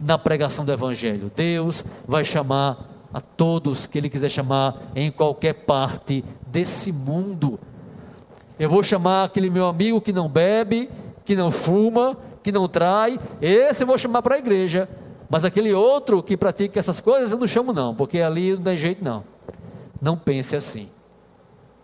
na 0.01 0.19
pregação 0.19 0.65
do 0.65 0.73
Evangelho. 0.73 1.31
Deus 1.35 1.85
vai 2.07 2.25
chamar 2.25 2.88
a 3.13 3.21
todos 3.21 3.87
que 3.87 3.99
Ele 3.99 4.09
quiser 4.09 4.29
chamar 4.29 4.77
em 4.95 5.11
qualquer 5.11 5.55
parte 5.55 6.25
desse 6.47 6.93
mundo. 6.93 7.59
Eu 8.59 8.69
vou 8.69 8.83
chamar 8.83 9.25
aquele 9.25 9.51
meu 9.51 9.67
amigo 9.67 10.01
que 10.01 10.13
não 10.13 10.29
bebe, 10.29 10.91
que 11.25 11.37
não 11.37 11.51
fuma, 11.51 12.17
que 12.43 12.53
não 12.53 12.69
trai, 12.69 13.19
esse 13.41 13.83
eu 13.83 13.87
vou 13.87 13.99
chamar 13.99 14.23
para 14.23 14.37
a 14.37 14.39
igreja. 14.39 14.89
Mas 15.31 15.45
aquele 15.45 15.73
outro 15.73 16.23
que 16.23 16.37
pratica 16.37 16.79
essas 16.79 17.01
coisas 17.01 17.33
eu 17.33 17.39
não 17.39 17.47
chamo, 17.47 17.73
não, 17.73 17.95
porque 17.95 18.21
ali 18.21 18.55
não 18.55 18.63
tem 18.63 18.77
jeito, 18.77 19.05
não. 19.05 19.23
Não 20.01 20.17
pense 20.17 20.57
assim. 20.57 20.89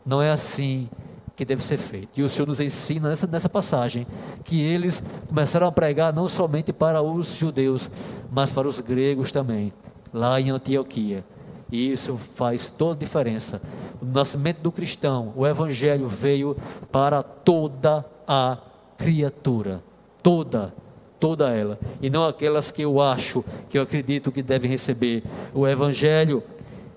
Não 0.04 0.22
é 0.22 0.30
assim 0.30 0.88
que 1.36 1.44
deve 1.44 1.62
ser 1.62 1.76
feito. 1.76 2.18
E 2.18 2.22
o 2.22 2.28
Senhor 2.28 2.46
nos 2.46 2.60
ensina 2.60 3.08
nessa, 3.08 3.26
nessa 3.26 3.48
passagem 3.48 4.06
que 4.44 4.60
eles 4.60 5.02
começaram 5.28 5.66
a 5.66 5.72
pregar 5.72 6.12
não 6.12 6.28
somente 6.28 6.72
para 6.72 7.02
os 7.02 7.34
judeus, 7.34 7.90
mas 8.30 8.52
para 8.52 8.66
os 8.66 8.80
gregos 8.80 9.30
também 9.32 9.72
lá 10.14 10.40
em 10.40 10.50
Antioquia. 10.50 11.24
E 11.72 11.90
isso 11.90 12.16
faz 12.16 12.70
toda 12.70 12.92
a 12.92 12.98
diferença. 12.98 13.60
O 14.00 14.04
nascimento 14.06 14.60
do 14.60 14.70
cristão, 14.70 15.32
o 15.34 15.44
evangelho 15.44 16.06
veio 16.06 16.56
para 16.92 17.20
toda 17.20 18.06
a 18.28 18.58
criatura, 18.96 19.82
toda, 20.22 20.72
toda 21.18 21.50
ela, 21.50 21.78
e 22.00 22.08
não 22.08 22.24
aquelas 22.24 22.70
que 22.70 22.82
eu 22.82 23.00
acho, 23.00 23.44
que 23.68 23.76
eu 23.76 23.82
acredito 23.82 24.30
que 24.30 24.40
devem 24.40 24.70
receber 24.70 25.24
o 25.52 25.66
evangelho. 25.66 26.44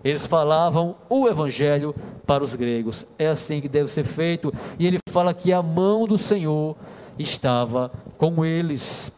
Eles 0.04 0.28
falavam 0.28 0.96
o 1.10 1.28
evangelho 1.28 1.96
para 2.26 2.44
os 2.44 2.54
gregos. 2.54 3.04
É 3.18 3.28
assim 3.28 3.60
que 3.60 3.68
deve 3.68 3.90
ser 3.90 4.04
feito. 4.04 4.54
E 4.78 4.86
ele 4.86 5.00
fala 5.10 5.34
que 5.34 5.52
a 5.52 5.62
mão 5.62 6.06
do 6.06 6.20
Senhor 6.20 6.78
estava 7.18 7.92
com 8.16 8.46
eles. 8.46 9.12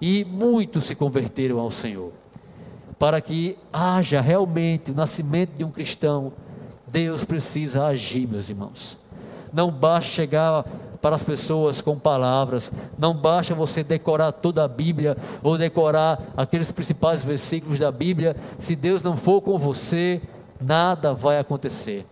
E 0.00 0.24
muitos 0.24 0.86
se 0.86 0.94
converteram 0.94 1.60
ao 1.60 1.70
Senhor 1.70 2.19
para 3.00 3.18
que 3.18 3.56
haja 3.72 4.20
realmente 4.20 4.90
o 4.90 4.94
nascimento 4.94 5.56
de 5.56 5.64
um 5.64 5.70
cristão, 5.70 6.34
Deus 6.86 7.24
precisa 7.24 7.86
agir, 7.86 8.28
meus 8.28 8.50
irmãos. 8.50 8.98
Não 9.50 9.70
basta 9.70 10.10
chegar 10.10 10.66
para 11.00 11.16
as 11.16 11.22
pessoas 11.22 11.80
com 11.80 11.98
palavras, 11.98 12.70
não 12.98 13.14
basta 13.14 13.54
você 13.54 13.82
decorar 13.82 14.32
toda 14.32 14.62
a 14.62 14.68
Bíblia 14.68 15.16
ou 15.42 15.56
decorar 15.56 16.22
aqueles 16.36 16.70
principais 16.70 17.24
versículos 17.24 17.78
da 17.78 17.90
Bíblia, 17.90 18.36
se 18.58 18.76
Deus 18.76 19.02
não 19.02 19.16
for 19.16 19.40
com 19.40 19.58
você, 19.58 20.20
nada 20.60 21.14
vai 21.14 21.38
acontecer. 21.38 22.04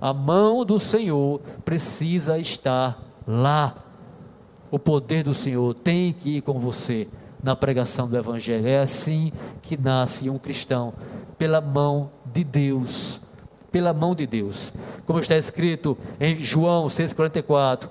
A 0.00 0.14
mão 0.14 0.64
do 0.64 0.78
Senhor 0.78 1.40
precisa 1.64 2.38
estar 2.38 3.02
lá. 3.26 3.74
O 4.70 4.78
poder 4.78 5.24
do 5.24 5.34
Senhor 5.34 5.74
tem 5.74 6.12
que 6.12 6.36
ir 6.36 6.40
com 6.40 6.56
você 6.56 7.08
na 7.44 7.54
pregação 7.54 8.08
do 8.08 8.16
Evangelho. 8.16 8.66
É 8.66 8.78
assim 8.78 9.30
que 9.62 9.76
nasce 9.76 10.30
um 10.30 10.38
cristão, 10.38 10.94
pela 11.36 11.60
mão 11.60 12.10
de 12.32 12.42
Deus. 12.42 13.20
Pela 13.70 13.92
mão 13.92 14.14
de 14.14 14.26
Deus. 14.26 14.72
Como 15.04 15.20
está 15.20 15.36
escrito 15.36 15.96
em 16.18 16.34
João 16.36 16.86
6,44: 16.86 17.88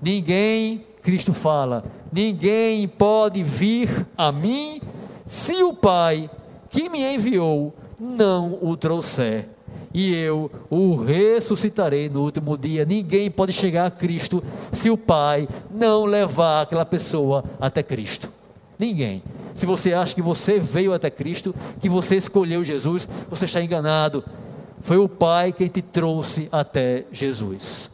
Ninguém, 0.00 0.86
Cristo 1.02 1.32
fala, 1.32 1.84
ninguém 2.10 2.88
pode 2.88 3.42
vir 3.42 4.06
a 4.16 4.32
mim 4.32 4.80
se 5.26 5.62
o 5.62 5.74
Pai 5.74 6.30
que 6.70 6.88
me 6.88 7.02
enviou 7.14 7.74
não 8.00 8.58
o 8.62 8.76
trouxer 8.76 9.48
e 9.92 10.12
eu 10.12 10.50
o 10.68 10.96
ressuscitarei 10.96 12.08
no 12.08 12.22
último 12.22 12.58
dia. 12.58 12.84
Ninguém 12.84 13.30
pode 13.30 13.52
chegar 13.52 13.86
a 13.86 13.90
Cristo 13.90 14.42
se 14.72 14.90
o 14.90 14.96
Pai 14.96 15.48
não 15.70 16.04
levar 16.04 16.62
aquela 16.62 16.84
pessoa 16.84 17.44
até 17.60 17.80
Cristo. 17.82 18.28
Ninguém. 18.78 19.22
Se 19.54 19.66
você 19.66 19.92
acha 19.92 20.14
que 20.14 20.22
você 20.22 20.58
veio 20.58 20.92
até 20.92 21.10
Cristo, 21.10 21.54
que 21.80 21.88
você 21.88 22.16
escolheu 22.16 22.64
Jesus, 22.64 23.08
você 23.30 23.44
está 23.44 23.62
enganado. 23.62 24.24
Foi 24.80 24.98
o 24.98 25.08
Pai 25.08 25.52
quem 25.52 25.68
te 25.68 25.80
trouxe 25.80 26.48
até 26.50 27.06
Jesus. 27.12 27.90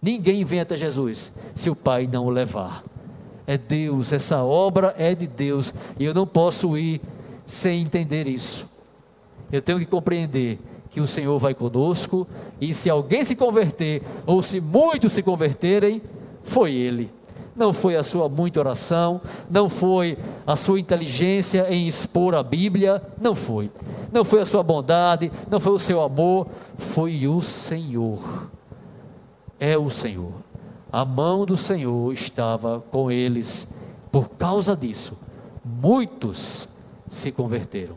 Ninguém 0.00 0.44
vem 0.44 0.60
até 0.60 0.76
Jesus 0.76 1.32
se 1.54 1.70
o 1.70 1.74
Pai 1.74 2.08
não 2.10 2.26
o 2.26 2.30
levar. 2.30 2.84
É 3.46 3.58
Deus, 3.58 4.12
essa 4.12 4.42
obra 4.42 4.94
é 4.96 5.14
de 5.14 5.26
Deus, 5.26 5.74
e 5.98 6.04
eu 6.04 6.14
não 6.14 6.26
posso 6.26 6.78
ir 6.78 7.00
sem 7.44 7.82
entender 7.82 8.26
isso. 8.26 8.66
Eu 9.52 9.60
tenho 9.60 9.78
que 9.78 9.84
compreender 9.84 10.58
que 10.88 11.00
o 11.00 11.06
Senhor 11.06 11.38
vai 11.38 11.54
conosco, 11.54 12.26
e 12.60 12.72
se 12.72 12.88
alguém 12.88 13.22
se 13.24 13.36
converter, 13.36 14.02
ou 14.24 14.42
se 14.42 14.60
muitos 14.60 15.12
se 15.12 15.22
converterem, 15.22 16.00
foi 16.42 16.72
Ele 16.72 17.10
não 17.56 17.72
foi 17.72 17.96
a 17.96 18.02
sua 18.02 18.28
muita 18.28 18.60
oração, 18.60 19.20
não 19.48 19.68
foi 19.68 20.18
a 20.46 20.56
sua 20.56 20.80
inteligência 20.80 21.72
em 21.72 21.86
expor 21.86 22.34
a 22.34 22.42
Bíblia, 22.42 23.02
não 23.20 23.34
foi. 23.34 23.70
Não 24.12 24.24
foi 24.24 24.40
a 24.40 24.46
sua 24.46 24.62
bondade, 24.62 25.30
não 25.50 25.60
foi 25.60 25.72
o 25.72 25.78
seu 25.78 26.00
amor, 26.02 26.46
foi 26.76 27.26
o 27.26 27.40
Senhor. 27.42 28.50
É 29.58 29.78
o 29.78 29.88
Senhor. 29.88 30.32
A 30.90 31.04
mão 31.04 31.44
do 31.44 31.56
Senhor 31.56 32.12
estava 32.12 32.82
com 32.90 33.10
eles. 33.10 33.66
Por 34.10 34.30
causa 34.30 34.76
disso, 34.76 35.18
muitos 35.64 36.68
se 37.08 37.32
converteram. 37.32 37.96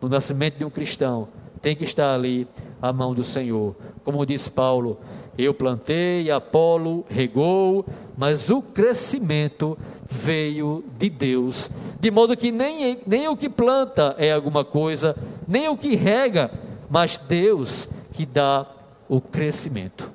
No 0.00 0.08
nascimento 0.08 0.58
de 0.58 0.64
um 0.64 0.70
cristão, 0.70 1.28
tem 1.62 1.74
que 1.74 1.84
estar 1.84 2.14
ali 2.14 2.46
a 2.80 2.92
mão 2.92 3.14
do 3.14 3.24
Senhor. 3.24 3.74
Como 4.06 4.24
diz 4.24 4.48
Paulo, 4.48 5.00
eu 5.36 5.52
plantei, 5.52 6.30
Apolo 6.30 7.04
regou, 7.08 7.84
mas 8.16 8.50
o 8.50 8.62
crescimento 8.62 9.76
veio 10.08 10.84
de 10.96 11.10
Deus. 11.10 11.68
De 11.98 12.08
modo 12.08 12.36
que 12.36 12.52
nem, 12.52 13.00
nem 13.04 13.26
o 13.26 13.36
que 13.36 13.48
planta 13.48 14.14
é 14.16 14.30
alguma 14.30 14.64
coisa, 14.64 15.16
nem 15.44 15.68
o 15.68 15.76
que 15.76 15.96
rega, 15.96 16.52
mas 16.88 17.18
Deus 17.18 17.88
que 18.12 18.24
dá 18.24 18.64
o 19.08 19.20
crescimento. 19.20 20.12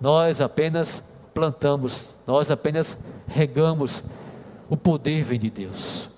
Nós 0.00 0.40
apenas 0.40 1.02
plantamos, 1.34 2.14
nós 2.24 2.48
apenas 2.48 2.96
regamos. 3.26 4.04
O 4.68 4.76
poder 4.76 5.24
vem 5.24 5.40
de 5.40 5.50
Deus. 5.50 6.08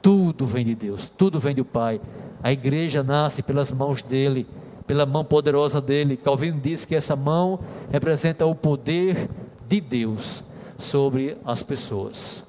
Tudo 0.00 0.46
vem 0.46 0.64
de 0.64 0.74
Deus, 0.74 1.10
tudo 1.10 1.38
vem 1.38 1.54
do 1.54 1.62
Pai. 1.62 2.00
A 2.42 2.50
igreja 2.50 3.02
nasce 3.02 3.42
pelas 3.42 3.70
mãos 3.70 4.00
dele 4.00 4.46
pela 4.86 5.06
mão 5.06 5.24
poderosa 5.24 5.80
dele. 5.80 6.16
Calvino 6.16 6.60
disse 6.60 6.86
que 6.86 6.94
essa 6.94 7.16
mão 7.16 7.58
representa 7.90 8.46
o 8.46 8.54
poder 8.54 9.28
de 9.66 9.80
Deus 9.80 10.42
sobre 10.78 11.36
as 11.44 11.62
pessoas. 11.62 12.44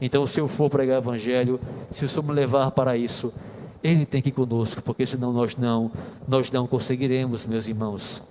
Então, 0.00 0.26
se 0.26 0.40
eu 0.40 0.48
for 0.48 0.68
pregar 0.68 0.96
o 0.96 1.02
evangelho, 1.02 1.60
se 1.90 2.04
o 2.04 2.08
Senhor 2.08 2.24
me 2.24 2.32
levar 2.32 2.70
para 2.72 2.96
isso, 2.96 3.32
ele 3.82 4.06
tem 4.06 4.22
que 4.22 4.30
ir 4.30 4.32
conosco, 4.32 4.82
porque 4.82 5.06
senão 5.06 5.32
nós 5.32 5.56
não, 5.56 5.90
nós 6.26 6.50
não 6.50 6.66
conseguiremos, 6.66 7.46
meus 7.46 7.66
irmãos. 7.66 8.22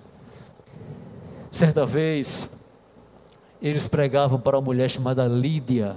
Certa 1.50 1.86
vez, 1.86 2.50
eles 3.62 3.86
pregavam 3.86 4.38
para 4.38 4.58
uma 4.58 4.64
mulher 4.64 4.90
chamada 4.90 5.26
Lídia. 5.26 5.96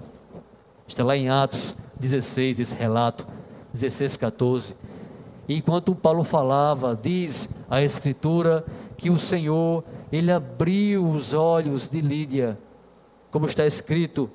Está 0.88 1.04
lá 1.04 1.18
em 1.18 1.28
Atos 1.28 1.76
16, 2.00 2.60
esse 2.60 2.76
relato, 2.76 3.28
16, 3.74 4.16
14. 4.16 4.76
Enquanto 5.48 5.96
Paulo 5.96 6.24
falava, 6.24 6.98
diz 7.02 7.48
a 7.70 7.82
Escritura 7.82 8.66
que 8.98 9.10
o 9.10 9.18
Senhor, 9.18 9.84
ele 10.12 10.32
abriu 10.32 11.08
os 11.08 11.34
olhos 11.34 11.88
de 11.88 12.02
Lídia, 12.02 12.58
como 13.32 13.46
está 13.46 13.66
escrito, 13.66 14.30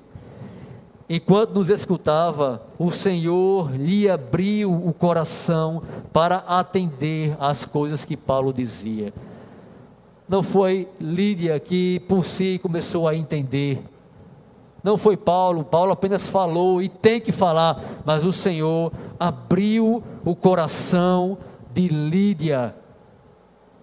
Enquanto 1.09 1.53
nos 1.53 1.69
escutava, 1.69 2.63
o 2.79 2.89
Senhor 2.89 3.71
lhe 3.75 4.09
abriu 4.09 4.73
o 4.73 4.93
coração 4.93 5.83
para 6.13 6.37
atender 6.37 7.35
às 7.39 7.65
coisas 7.65 8.05
que 8.05 8.15
Paulo 8.15 8.53
dizia. 8.53 9.13
Não 10.27 10.41
foi 10.41 10.87
Lídia 10.99 11.59
que 11.59 11.99
por 12.07 12.25
si 12.25 12.57
começou 12.57 13.07
a 13.07 13.15
entender. 13.15 13.83
Não 14.83 14.97
foi 14.97 15.15
Paulo, 15.15 15.63
Paulo 15.63 15.93
apenas 15.93 16.27
falou 16.27 16.81
e 16.81 16.89
tem 16.89 17.19
que 17.19 17.31
falar, 17.31 17.81
mas 18.03 18.25
o 18.25 18.31
Senhor 18.31 18.91
abriu 19.19 20.03
o 20.25 20.35
coração 20.35 21.37
de 21.73 21.87
Lídia. 21.87 22.75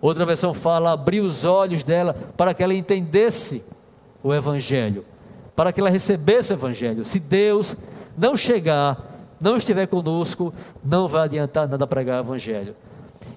Outra 0.00 0.26
versão 0.26 0.52
fala, 0.52 0.92
abriu 0.92 1.24
os 1.24 1.44
olhos 1.44 1.82
dela 1.82 2.14
para 2.36 2.52
que 2.52 2.62
ela 2.62 2.74
entendesse 2.74 3.64
o 4.22 4.34
Evangelho 4.34 5.04
para 5.60 5.74
que 5.74 5.78
ela 5.78 5.90
recebesse 5.90 6.54
o 6.54 6.54
Evangelho. 6.54 7.04
Se 7.04 7.20
Deus 7.20 7.76
não 8.16 8.34
chegar, 8.34 9.28
não 9.38 9.58
estiver 9.58 9.86
conosco, 9.86 10.54
não 10.82 11.06
vai 11.06 11.24
adiantar 11.24 11.68
nada 11.68 11.86
pregar 11.86 12.22
o 12.22 12.24
Evangelho. 12.24 12.74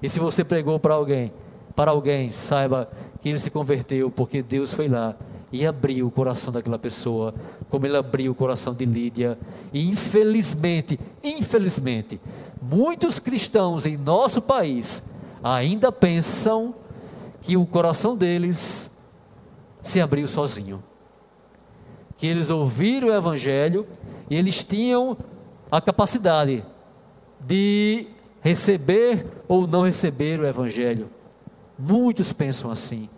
E 0.02 0.08
se 0.08 0.22
você 0.22 0.42
pregou 0.42 0.80
para 0.80 0.94
alguém, 0.94 1.34
para 1.76 1.92
alguém, 1.92 2.32
saiba 2.32 2.90
que 3.20 3.28
ele 3.28 3.40
se 3.40 3.50
converteu 3.50 4.10
porque 4.10 4.42
Deus 4.42 4.74
foi 4.74 4.88
lá 4.88 5.18
e 5.54 5.66
abriu 5.66 6.08
o 6.08 6.12
coração 6.12 6.52
daquela 6.52 6.78
pessoa, 6.78 7.34
como 7.70 7.86
ele 7.86 7.96
abriu 7.96 8.34
o 8.34 8.36
coração 8.36 8.74
de 8.74 8.84
Lídia. 8.84 9.38
E 9.72 9.88
infelizmente, 9.88 11.00
infelizmente, 11.24 12.20
muitos 12.62 13.20
cristãos 13.20 13.86
em 13.86 13.96
nosso 13.96 14.42
país 14.42 15.02
ainda 15.42 15.94
pensam 15.94 16.76
que 17.42 17.56
o 17.56 17.66
coração 17.66 18.18
deles 18.18 18.92
se 19.82 20.02
abriu 20.02 20.28
sozinho 20.28 20.84
que 22.24 22.28
eles 22.28 22.50
ouviram 22.50 23.10
o 23.10 23.14
Evangelho 23.14 23.86
e 24.30 24.36
eles 24.38 24.64
tinham 24.64 25.18
a 25.70 25.82
capacidade 25.82 26.64
de 27.38 28.08
receber 28.40 29.28
ou 29.46 29.68
não 29.68 29.86
receber 29.86 30.40
o 30.40 30.48
Evangelho. 30.48 31.10
Muitos 31.78 32.32
pensam 32.32 32.72
assim, 32.72 33.10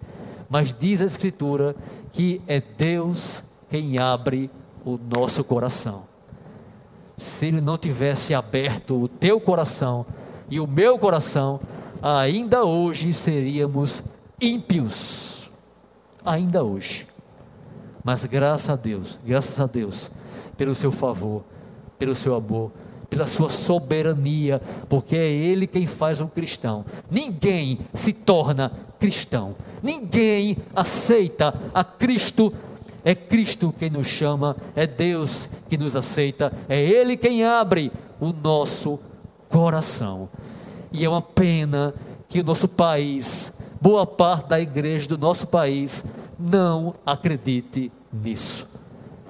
mas 0.50 0.74
diz 0.74 1.02
a 1.02 1.06
Escritura 1.06 1.76
que 2.12 2.42
é 2.48 2.62
Deus 2.62 3.44
quem 3.70 4.00
abre 4.00 4.50
o 4.84 4.98
nosso 4.98 5.44
coração. 5.44 6.04
Se 7.18 7.48
Ele 7.48 7.62
não 7.62 7.78
tivesse 7.78 8.34
aberto 8.34 9.02
o 9.04 9.08
teu 9.08 9.40
coração 9.40 10.06
e 10.50 10.60
o 10.60 10.68
meu 10.68 11.00
coração, 11.00 11.60
ainda 12.02 12.64
hoje 12.64 13.14
seríamos 13.14 14.04
ímpios. 14.40 15.50
Ainda 16.24 16.64
hoje. 16.64 17.08
Mas 18.04 18.24
graças 18.26 18.70
a 18.70 18.76
Deus, 18.76 19.20
graças 19.26 19.60
a 19.60 19.66
Deus, 19.66 20.12
pelo 20.56 20.76
seu 20.76 20.92
favor, 20.92 21.44
pelo 21.98 22.14
seu 22.14 22.36
amor, 22.36 22.72
pela 23.10 23.28
sua 23.28 23.50
soberania, 23.50 24.62
porque 24.90 25.16
é 25.16 25.30
Ele 25.30 25.68
quem 25.68 25.86
faz 25.86 26.22
um 26.22 26.28
cristão. 26.28 26.86
Ninguém 27.10 27.80
se 27.94 28.14
torna 28.14 28.72
cristão, 29.00 29.56
ninguém 29.82 30.58
aceita 30.76 31.54
a 31.74 31.84
Cristo. 31.84 32.54
É 33.04 33.14
Cristo 33.14 33.74
quem 33.78 33.92
nos 33.92 34.08
chama, 34.08 34.56
é 34.76 34.88
Deus 34.88 35.48
que 35.70 35.78
nos 35.78 35.96
aceita, 35.96 36.52
é 36.68 36.82
Ele 36.82 37.16
quem 37.16 37.44
abre 37.44 37.92
o 38.20 38.34
nosso 38.34 39.00
coração. 39.48 40.28
E 40.92 41.06
é 41.06 41.10
uma 41.10 41.22
pena 41.22 41.94
que 42.28 42.40
o 42.40 42.44
nosso 42.44 42.68
país, 42.68 43.54
boa 43.80 44.08
parte 44.08 44.50
da 44.50 44.60
igreja 44.60 45.08
do 45.08 45.18
nosso 45.18 45.46
país, 45.46 46.04
não 46.40 46.96
acredite 47.06 47.92
nisso. 48.12 48.68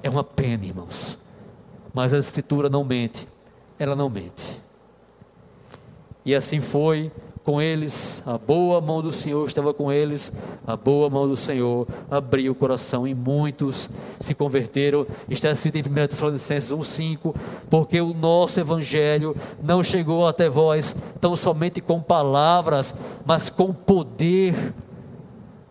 É 0.01 0.09
uma 0.09 0.23
pena, 0.23 0.63
irmãos. 0.65 1.17
Mas 1.93 2.13
a 2.13 2.17
Escritura 2.17 2.69
não 2.69 2.83
mente, 2.83 3.27
ela 3.77 3.95
não 3.95 4.09
mente. 4.09 4.61
E 6.25 6.33
assim 6.33 6.59
foi 6.59 7.11
com 7.43 7.61
eles, 7.61 8.23
a 8.25 8.39
boa 8.39 8.81
mão 8.81 9.03
do 9.03 9.11
Senhor 9.11 9.47
estava 9.47 9.71
com 9.71 9.91
eles, 9.91 10.33
a 10.65 10.75
boa 10.75 11.11
mão 11.11 11.27
do 11.27 11.37
Senhor 11.37 11.87
abriu 12.09 12.51
o 12.51 12.55
coração 12.55 13.07
e 13.07 13.13
muitos 13.13 13.87
se 14.19 14.33
converteram. 14.33 15.05
Está 15.29 15.51
escrito 15.51 15.75
em 15.75 15.81
1 15.81 16.07
Tessalonicenses 16.07 16.71
1,5: 16.71 17.35
Porque 17.69 18.01
o 18.01 18.15
nosso 18.15 18.59
Evangelho 18.59 19.35
não 19.61 19.83
chegou 19.83 20.27
até 20.27 20.49
vós 20.49 20.95
tão 21.21 21.35
somente 21.35 21.79
com 21.81 22.01
palavras, 22.01 22.95
mas 23.23 23.47
com 23.47 23.71
poder 23.71 24.73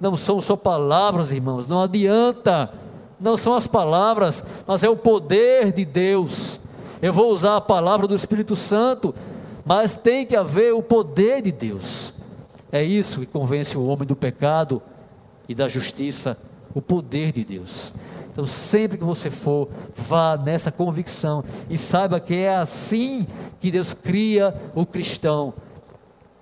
não 0.01 0.17
são 0.17 0.41
só 0.41 0.55
palavras, 0.55 1.33
irmãos, 1.33 1.67
não 1.67 1.83
adianta. 1.83 2.71
Não 3.19 3.37
são 3.37 3.55
as 3.55 3.67
palavras, 3.67 4.45
mas 4.67 4.85
é 4.85 4.89
o 4.89 4.97
poder 4.97 5.73
de 5.73 5.85
Deus. 5.85 6.61
Eu 7.05 7.13
vou 7.13 7.31
usar 7.31 7.57
a 7.57 7.61
palavra 7.61 8.07
do 8.07 8.17
Espírito 8.17 8.57
Santo, 8.57 9.15
mas 9.63 9.93
tem 9.93 10.25
que 10.25 10.35
haver 10.35 10.73
o 10.73 10.83
poder 10.83 11.43
de 11.43 11.53
Deus. 11.53 12.15
É 12.73 12.83
isso 12.83 13.21
que 13.21 13.27
convence 13.27 13.77
o 13.77 13.85
homem 13.87 14.07
do 14.07 14.17
pecado 14.17 14.81
e 15.47 15.55
da 15.55 15.69
justiça, 15.69 16.39
o 16.75 16.81
poder 16.81 17.31
de 17.31 17.45
Deus. 17.45 17.93
Então, 18.33 18.47
sempre 18.47 18.97
que 18.97 19.05
você 19.05 19.29
for, 19.29 19.69
vá 19.95 20.39
nessa 20.39 20.73
convicção 20.73 21.45
e 21.69 21.77
saiba 21.77 22.19
que 22.19 22.37
é 22.37 22.57
assim 22.57 23.27
que 23.61 23.71
Deus 23.71 23.93
cria 23.93 24.59
o 24.75 24.87
cristão, 24.87 25.53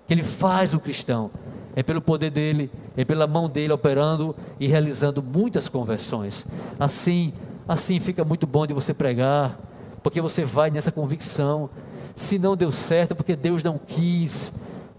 que 0.07 0.15
Ele 0.15 0.23
faz 0.23 0.73
o 0.73 0.79
cristão 0.79 1.29
é 1.75 1.83
pelo 1.83 2.01
poder 2.01 2.31
dele, 2.31 2.71
é 2.97 3.05
pela 3.05 3.27
mão 3.27 3.49
dele 3.49 3.73
operando 3.73 4.37
e 4.61 4.69
realizando 4.69 5.23
muitas 5.23 5.69
conversões. 5.69 6.47
Assim, 6.79 7.33
assim 7.67 7.99
fica 7.99 8.25
muito 8.25 8.47
bom 8.47 8.67
de 8.67 8.75
você 8.75 8.93
pregar, 8.93 9.59
porque 10.03 10.21
você 10.21 10.45
vai 10.45 10.71
nessa 10.71 10.91
convicção. 10.91 11.71
Se 12.15 12.39
não 12.39 12.57
deu 12.57 12.73
certo, 12.73 13.13
é 13.13 13.15
porque 13.15 13.37
Deus 13.37 13.63
não 13.63 13.79
quis. 13.79 14.53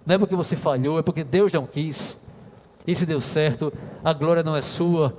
Não 0.05 0.15
é 0.15 0.17
porque 0.17 0.35
você 0.35 0.55
falhou, 0.55 0.99
é 0.99 1.01
porque 1.01 1.23
Deus 1.23 1.51
não 1.51 1.65
quis. 1.65 2.17
E 2.85 2.95
se 2.95 3.05
deu 3.05 3.21
certo, 3.21 3.71
a 4.03 4.13
glória 4.13 4.43
não 4.43 4.55
é 4.55 4.61
sua, 4.61 5.15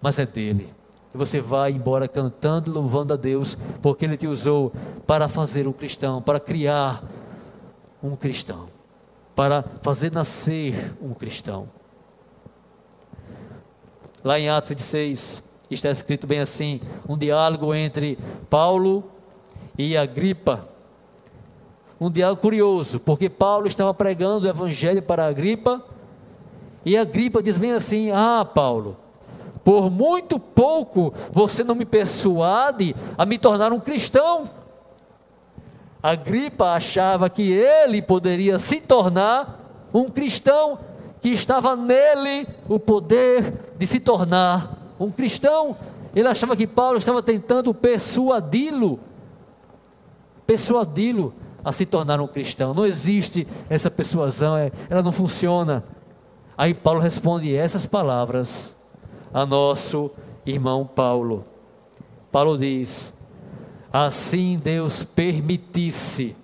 mas 0.00 0.18
é 0.18 0.26
dele. 0.26 0.68
E 1.14 1.18
você 1.18 1.40
vai 1.40 1.72
embora 1.72 2.08
cantando, 2.08 2.72
louvando 2.72 3.12
a 3.12 3.16
Deus, 3.16 3.56
porque 3.80 4.04
ele 4.04 4.16
te 4.16 4.26
usou 4.26 4.72
para 5.06 5.28
fazer 5.28 5.68
um 5.68 5.72
cristão, 5.72 6.20
para 6.20 6.40
criar 6.40 7.02
um 8.02 8.16
cristão 8.16 8.76
para 9.36 9.62
fazer 9.82 10.10
nascer 10.10 10.96
um 11.00 11.12
cristão. 11.12 11.68
Lá 14.24 14.40
em 14.40 14.48
Atos 14.48 14.70
26 14.70 15.42
está 15.70 15.90
escrito 15.90 16.26
bem 16.26 16.40
assim: 16.40 16.80
um 17.06 17.16
diálogo 17.16 17.72
entre 17.74 18.18
Paulo 18.48 19.04
e 19.78 19.96
Agripa. 19.96 20.68
Um 22.00 22.10
diálogo 22.10 22.40
curioso, 22.40 23.00
porque 23.00 23.28
Paulo 23.28 23.66
estava 23.66 23.92
pregando 23.94 24.46
o 24.46 24.48
evangelho 24.48 25.02
para 25.02 25.26
Agripa, 25.26 25.82
e 26.84 26.96
Agripa 26.96 27.42
diz 27.42 27.58
bem 27.58 27.72
assim: 27.72 28.10
Ah, 28.12 28.44
Paulo, 28.44 28.96
por 29.64 29.90
muito 29.90 30.38
pouco 30.38 31.12
você 31.32 31.64
não 31.64 31.74
me 31.74 31.84
persuade 31.84 32.94
a 33.18 33.26
me 33.26 33.38
tornar 33.38 33.72
um 33.72 33.80
cristão. 33.80 34.48
Agripa 36.02 36.66
achava 36.66 37.28
que 37.28 37.50
ele 37.50 38.00
poderia 38.00 38.60
se 38.60 38.80
tornar 38.80 39.88
um 39.92 40.04
cristão, 40.04 40.78
que 41.20 41.30
estava 41.30 41.74
nele 41.74 42.46
o 42.68 42.78
poder 42.78 43.52
de 43.76 43.86
se 43.86 43.98
tornar 43.98 44.94
um 45.00 45.10
cristão. 45.10 45.76
Ele 46.14 46.28
achava 46.28 46.56
que 46.56 46.66
Paulo 46.66 46.98
estava 46.98 47.20
tentando 47.20 47.74
persuadi-lo, 47.74 49.00
persuadi-lo 50.46 51.34
a 51.64 51.72
se 51.72 51.84
tornar 51.84 52.20
um 52.20 52.28
cristão. 52.28 52.72
Não 52.72 52.86
existe 52.86 53.46
essa 53.68 53.90
persuasão, 53.90 54.56
é, 54.56 54.70
ela 54.88 55.02
não 55.02 55.12
funciona. 55.12 55.84
Aí 56.56 56.72
Paulo 56.72 57.00
responde 57.00 57.54
essas 57.54 57.84
palavras 57.84 58.74
a 59.34 59.44
nosso 59.44 60.10
irmão 60.46 60.86
Paulo. 60.86 61.44
Paulo 62.30 62.56
diz: 62.56 63.12
assim 63.92 64.60
Deus 64.62 65.02
permitisse, 65.02 66.36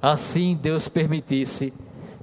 assim 0.00 0.58
Deus 0.60 0.86
permitisse 0.86 1.72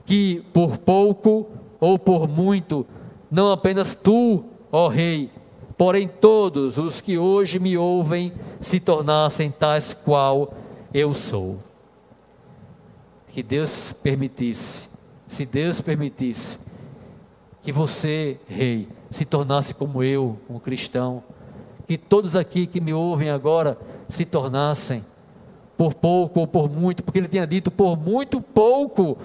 que 0.05 0.43
por 0.53 0.77
pouco 0.77 1.47
ou 1.79 1.99
por 1.99 2.27
muito, 2.27 2.85
não 3.29 3.51
apenas 3.51 3.93
tu, 3.93 4.43
ó 4.71 4.87
Rei, 4.87 5.29
porém 5.77 6.07
todos 6.07 6.77
os 6.77 7.01
que 7.01 7.17
hoje 7.17 7.59
me 7.59 7.77
ouvem 7.77 8.33
se 8.59 8.79
tornassem 8.79 9.51
tais 9.51 9.93
qual 9.93 10.53
eu 10.93 11.13
sou. 11.13 11.59
Que 13.31 13.43
Deus 13.43 13.93
permitisse, 13.93 14.89
se 15.27 15.45
Deus 15.45 15.81
permitisse, 15.81 16.57
que 17.61 17.71
você, 17.71 18.39
rei, 18.47 18.87
se 19.11 19.23
tornasse 19.25 19.73
como 19.73 20.01
eu, 20.01 20.37
um 20.49 20.57
cristão, 20.57 21.23
que 21.87 21.97
todos 21.97 22.35
aqui 22.35 22.65
que 22.65 22.81
me 22.81 22.93
ouvem 22.93 23.29
agora 23.29 23.77
se 24.07 24.25
tornassem, 24.25 25.05
por 25.77 25.93
pouco 25.93 26.41
ou 26.41 26.47
por 26.47 26.69
muito, 26.69 27.03
porque 27.03 27.19
ele 27.19 27.27
tinha 27.27 27.47
dito: 27.47 27.71
por 27.71 27.97
muito 27.97 28.41
pouco, 28.41 29.17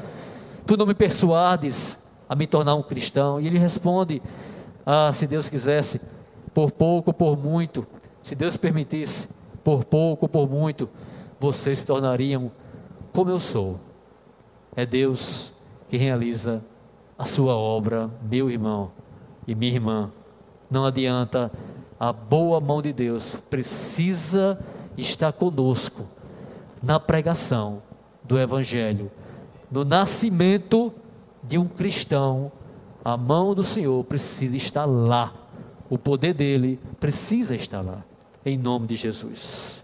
tu 0.64 0.77
não 0.77 0.87
me 0.87 0.94
persuades 0.94 1.98
a 2.29 2.37
me 2.37 2.46
tornar 2.46 2.74
um 2.74 2.83
cristão. 2.83 3.40
E 3.40 3.46
ele 3.46 3.59
responde: 3.59 4.22
ah, 4.87 5.11
se 5.12 5.27
Deus 5.27 5.48
quisesse, 5.48 6.00
por 6.53 6.70
pouco 6.70 7.11
ou 7.11 7.14
por 7.14 7.37
muito, 7.37 7.87
se 8.22 8.35
Deus 8.35 8.57
permitisse, 8.57 9.29
por 9.64 9.85
pouco 9.85 10.27
ou 10.27 10.29
por 10.29 10.48
muito, 10.48 10.88
vocês 11.38 11.81
se 11.81 11.87
tornariam 11.87 12.51
como 13.12 13.31
eu 13.31 13.38
sou. 13.38 13.79
É 14.75 14.85
Deus 14.85 15.53
que 15.88 15.97
realiza 15.97 16.64
a 17.16 17.25
sua 17.25 17.55
obra, 17.55 18.11
meu 18.29 18.51
irmão 18.51 18.90
e 19.47 19.55
minha 19.55 19.73
irmã. 19.73 20.11
Não 20.70 20.85
adianta, 20.85 21.53
a 21.99 22.12
boa 22.12 22.61
mão 22.61 22.83
de 22.83 22.92
Deus 22.92 23.37
precisa 23.49 24.59
estar 24.97 25.33
conosco 25.33 26.09
na 26.83 26.99
pregação 26.99 27.83
do 28.23 28.38
Evangelho, 28.38 29.11
no 29.70 29.85
nascimento 29.85 30.92
de 31.42 31.59
um 31.59 31.68
cristão. 31.68 32.51
A 33.05 33.16
mão 33.16 33.55
do 33.55 33.62
Senhor 33.62 34.03
precisa 34.05 34.57
estar 34.57 34.87
lá, 34.87 35.33
o 35.88 35.99
poder 35.99 36.35
dele 36.35 36.81
precisa 36.99 37.55
estar 37.55 37.83
lá, 37.83 38.03
em 38.44 38.57
nome 38.57 38.87
de 38.87 38.97
Jesus. 38.97 39.84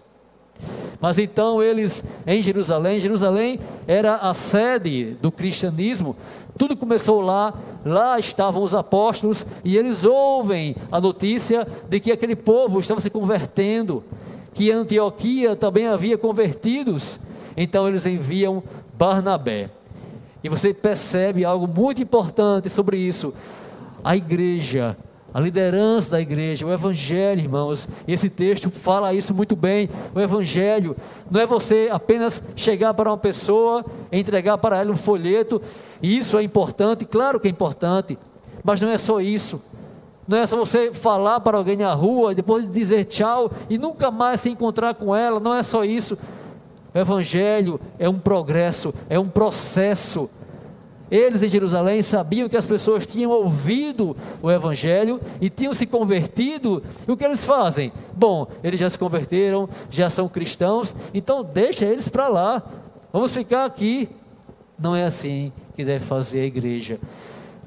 Mas 1.01 1.19
então 1.19 1.63
eles 1.63 2.05
em 2.27 2.43
Jerusalém, 2.43 3.01
Jerusalém 3.01 3.59
era 3.87 4.17
a 4.17 4.35
sede 4.35 5.17
do 5.21 5.33
cristianismo. 5.33 6.15
Tudo 6.59 6.77
começou 6.77 7.21
lá, 7.21 7.55
lá 7.85 8.19
estavam 8.19 8.63
os 8.63 8.75
apóstolos 8.75 9.47
e 9.65 9.77
eles 9.77 10.05
ouvem 10.05 10.77
a 10.93 11.01
notícia 11.01 11.67
de 11.89 12.01
que 12.01 12.13
aquele 12.13 12.37
povo 12.37 12.81
estava 12.81 13.01
se 13.01 13.09
convertendo, 13.09 14.05
que 14.53 14.71
Antioquia 14.71 15.57
também 15.57 15.87
havia 15.87 16.19
convertidos. 16.19 17.19
Então 17.57 17.89
eles 17.89 18.05
enviam 18.05 18.63
Barnabé. 18.99 19.71
E 20.43 20.49
você 20.49 20.73
percebe 20.75 21.45
algo 21.45 21.67
muito 21.67 22.03
importante 22.03 22.69
sobre 22.69 22.99
isso. 22.99 23.33
A 24.05 24.17
igreja 24.17 24.97
a 25.33 25.41
liderança 25.41 26.11
da 26.11 26.21
igreja, 26.21 26.67
o 26.67 26.73
Evangelho, 26.73 27.41
irmãos, 27.41 27.89
esse 28.07 28.29
texto 28.29 28.71
fala 28.71 29.15
isso 29.15 29.33
muito 29.33 29.55
bem. 29.55 29.89
O 30.15 30.21
Evangelho 30.21 30.97
não 31.31 31.41
é 31.41 31.47
você 31.47 31.89
apenas 31.91 32.43
chegar 32.57 32.95
para 32.95 33.11
uma 33.11 33.17
pessoa, 33.17 33.85
entregar 34.11 34.59
para 34.59 34.79
ela 34.79 34.91
um 34.91 34.97
folheto, 34.97 35.63
isso 36.03 36.37
é 36.37 36.43
importante, 36.43 37.05
claro 37.05 37.39
que 37.39 37.47
é 37.47 37.51
importante, 37.51 38.19
mas 38.65 38.81
não 38.81 38.91
é 38.91 38.99
só 38.99 39.21
isso. 39.21 39.63
Não 40.27 40.39
é 40.39 40.47
só 40.47 40.57
você 40.57 40.93
falar 40.93 41.41
para 41.41 41.59
alguém 41.59 41.77
na 41.77 41.93
rua, 41.93 42.35
depois 42.35 42.65
de 42.65 42.73
dizer 42.73 43.05
tchau 43.05 43.51
e 43.69 43.79
nunca 43.79 44.11
mais 44.11 44.41
se 44.41 44.51
encontrar 44.51 44.95
com 44.95 45.15
ela, 45.15 45.41
não 45.41 45.55
é 45.55 45.63
só 45.63 45.85
isso. 45.85 46.17
O 46.95 46.99
Evangelho 46.99 47.81
é 47.99 48.09
um 48.09 48.19
progresso, 48.19 48.93
é 49.09 49.19
um 49.19 49.29
processo 49.29 50.29
eles 51.11 51.43
em 51.43 51.49
Jerusalém 51.49 52.03
sabiam 52.03 52.49
que 52.49 52.57
as 52.57 52.65
pessoas 52.65 53.07
tinham 53.07 53.31
ouvido 53.31 54.17
o 54.41 54.51
Evangelho 54.51 55.21
e 55.41 55.51
tinham 55.51 55.75
se 55.75 55.85
convertido. 55.87 56.83
E 57.07 57.11
o 57.11 57.17
que 57.17 57.25
eles 57.25 57.45
fazem? 57.45 57.93
Bom, 58.15 58.47
eles 58.63 58.79
já 58.79 58.89
se 58.89 58.99
converteram, 58.99 59.69
já 59.91 60.09
são 60.09 60.29
cristãos, 60.29 60.95
então 61.13 61.43
deixa 61.43 61.85
eles 61.85 62.09
para 62.09 62.29
lá. 62.29 62.63
Vamos 63.13 63.35
ficar 63.35 63.65
aqui. 63.65 64.09
Não 64.79 64.95
é 64.95 65.05
assim 65.05 65.53
que 65.75 65.85
deve 65.85 66.05
fazer 66.05 66.41
a 66.41 66.47
igreja. 66.47 67.01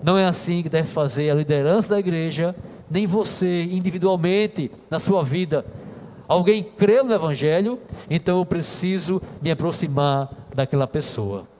Não 0.01 0.17
é 0.17 0.25
assim 0.25 0.63
que 0.63 0.69
deve 0.69 0.87
fazer 0.87 1.29
a 1.29 1.35
liderança 1.35 1.89
da 1.89 1.99
igreja, 1.99 2.55
nem 2.89 3.05
você 3.05 3.63
individualmente 3.63 4.71
na 4.89 4.99
sua 4.99 5.23
vida. 5.23 5.65
Alguém 6.27 6.63
creu 6.63 7.03
no 7.03 7.13
Evangelho, 7.13 7.79
então 8.09 8.39
eu 8.39 8.45
preciso 8.45 9.21
me 9.41 9.51
aproximar 9.51 10.31
daquela 10.55 10.87
pessoa. 10.87 11.52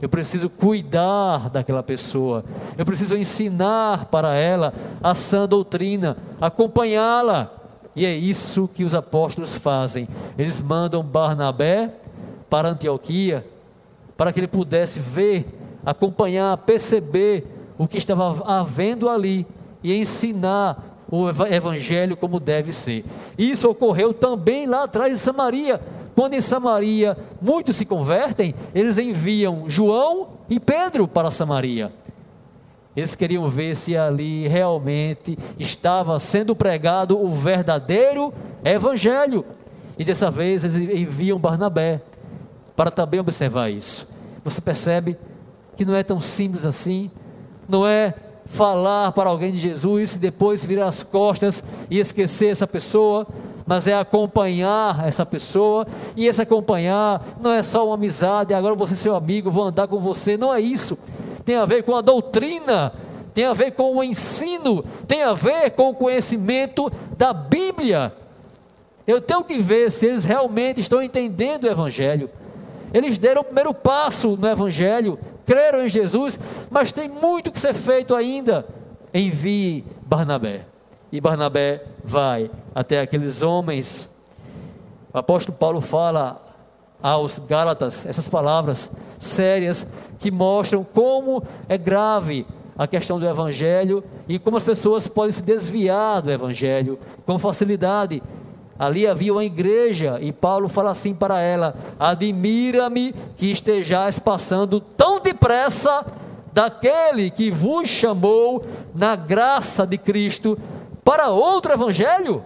Eu 0.00 0.08
preciso 0.08 0.50
cuidar 0.50 1.48
daquela 1.48 1.82
pessoa. 1.82 2.44
Eu 2.76 2.84
preciso 2.84 3.16
ensinar 3.16 4.06
para 4.06 4.34
ela 4.34 4.74
a 5.02 5.14
sã 5.14 5.48
doutrina, 5.48 6.16
acompanhá-la. 6.40 7.52
E 7.94 8.04
é 8.04 8.14
isso 8.14 8.68
que 8.72 8.84
os 8.84 8.94
apóstolos 8.94 9.54
fazem. 9.54 10.06
Eles 10.36 10.60
mandam 10.60 11.02
Barnabé 11.02 11.94
para 12.50 12.68
Antioquia, 12.68 13.46
para 14.16 14.32
que 14.32 14.40
ele 14.40 14.48
pudesse 14.48 15.00
ver, 15.00 15.46
acompanhar, 15.84 16.56
perceber 16.58 17.46
o 17.78 17.88
que 17.88 17.96
estava 17.96 18.42
havendo 18.44 19.08
ali 19.08 19.46
e 19.82 19.94
ensinar 19.94 20.96
o 21.10 21.28
evangelho 21.28 22.16
como 22.16 22.40
deve 22.40 22.72
ser. 22.72 23.04
Isso 23.38 23.68
ocorreu 23.70 24.12
também 24.12 24.66
lá 24.66 24.84
atrás 24.84 25.12
em 25.12 25.16
Samaria. 25.16 25.80
Quando 26.16 26.32
em 26.32 26.40
Samaria 26.40 27.14
muitos 27.42 27.76
se 27.76 27.84
convertem, 27.84 28.54
eles 28.74 28.96
enviam 28.96 29.68
João 29.68 30.28
e 30.48 30.58
Pedro 30.58 31.06
para 31.06 31.30
Samaria. 31.30 31.92
Eles 32.96 33.14
queriam 33.14 33.46
ver 33.50 33.76
se 33.76 33.94
ali 33.94 34.48
realmente 34.48 35.38
estava 35.58 36.18
sendo 36.18 36.56
pregado 36.56 37.22
o 37.22 37.30
verdadeiro 37.30 38.32
evangelho. 38.64 39.44
E 39.98 40.04
dessa 40.04 40.30
vez 40.30 40.64
eles 40.64 40.76
enviam 40.98 41.38
Barnabé 41.38 42.00
para 42.74 42.90
também 42.90 43.20
observar 43.20 43.68
isso. 43.68 44.08
Você 44.42 44.62
percebe 44.62 45.18
que 45.76 45.84
não 45.84 45.94
é 45.94 46.02
tão 46.02 46.18
simples 46.18 46.64
assim, 46.64 47.10
não 47.68 47.86
é 47.86 48.14
falar 48.46 49.12
para 49.12 49.28
alguém 49.28 49.52
de 49.52 49.58
Jesus 49.58 50.14
e 50.14 50.18
depois 50.18 50.64
virar 50.64 50.86
as 50.86 51.02
costas 51.02 51.62
e 51.90 51.98
esquecer 51.98 52.46
essa 52.46 52.66
pessoa, 52.66 53.26
mas 53.66 53.86
é 53.86 53.98
acompanhar 53.98 55.06
essa 55.06 55.26
pessoa, 55.26 55.86
e 56.16 56.26
esse 56.26 56.40
acompanhar 56.40 57.22
não 57.40 57.50
é 57.50 57.62
só 57.62 57.84
uma 57.84 57.94
amizade, 57.94 58.54
agora 58.54 58.74
você 58.74 58.94
é 58.94 58.96
seu 58.96 59.16
amigo, 59.16 59.50
vou 59.50 59.64
andar 59.64 59.88
com 59.88 59.98
você, 59.98 60.36
não 60.36 60.54
é 60.54 60.60
isso. 60.60 60.96
Tem 61.44 61.56
a 61.56 61.64
ver 61.64 61.82
com 61.82 61.94
a 61.96 62.00
doutrina, 62.00 62.92
tem 63.34 63.44
a 63.44 63.52
ver 63.52 63.72
com 63.72 63.96
o 63.96 64.04
ensino, 64.04 64.84
tem 65.06 65.22
a 65.22 65.34
ver 65.34 65.70
com 65.70 65.90
o 65.90 65.94
conhecimento 65.94 66.90
da 67.18 67.32
Bíblia. 67.32 68.14
Eu 69.06 69.20
tenho 69.20 69.44
que 69.44 69.58
ver 69.58 69.90
se 69.90 70.06
eles 70.06 70.24
realmente 70.24 70.80
estão 70.80 71.02
entendendo 71.02 71.64
o 71.64 71.70
Evangelho. 71.70 72.30
Eles 72.94 73.18
deram 73.18 73.42
o 73.42 73.44
primeiro 73.44 73.74
passo 73.74 74.36
no 74.36 74.48
Evangelho, 74.48 75.18
creram 75.44 75.84
em 75.84 75.88
Jesus, 75.88 76.38
mas 76.70 76.92
tem 76.92 77.08
muito 77.08 77.52
que 77.52 77.60
ser 77.60 77.74
feito 77.74 78.14
ainda. 78.14 78.66
Envie 79.12 79.84
Barnabé. 80.06 80.75
E 81.16 81.20
Barnabé 81.20 81.82
vai 82.04 82.50
até 82.74 83.00
aqueles 83.00 83.42
homens. 83.42 84.06
O 85.14 85.16
apóstolo 85.16 85.56
Paulo 85.56 85.80
fala 85.80 86.38
aos 87.02 87.38
Gálatas 87.38 88.04
essas 88.04 88.28
palavras 88.28 88.92
sérias 89.18 89.86
que 90.18 90.30
mostram 90.30 90.84
como 90.84 91.42
é 91.70 91.78
grave 91.78 92.46
a 92.76 92.86
questão 92.86 93.18
do 93.18 93.26
evangelho 93.26 94.04
e 94.28 94.38
como 94.38 94.58
as 94.58 94.62
pessoas 94.62 95.08
podem 95.08 95.32
se 95.32 95.42
desviar 95.42 96.20
do 96.20 96.30
evangelho 96.30 96.98
com 97.24 97.38
facilidade. 97.38 98.22
Ali 98.78 99.06
havia 99.06 99.32
uma 99.32 99.42
igreja 99.42 100.18
e 100.20 100.34
Paulo 100.34 100.68
fala 100.68 100.90
assim 100.90 101.14
para 101.14 101.40
ela: 101.40 101.74
Admira-me 101.98 103.14
que 103.38 103.50
estejais 103.50 104.18
passando 104.18 104.80
tão 104.80 105.18
depressa 105.18 106.04
daquele 106.52 107.30
que 107.30 107.50
vos 107.50 107.88
chamou 107.88 108.66
na 108.94 109.16
graça 109.16 109.86
de 109.86 109.96
Cristo 109.96 110.58
para 111.06 111.28
outro 111.28 111.72
evangelho, 111.72 112.44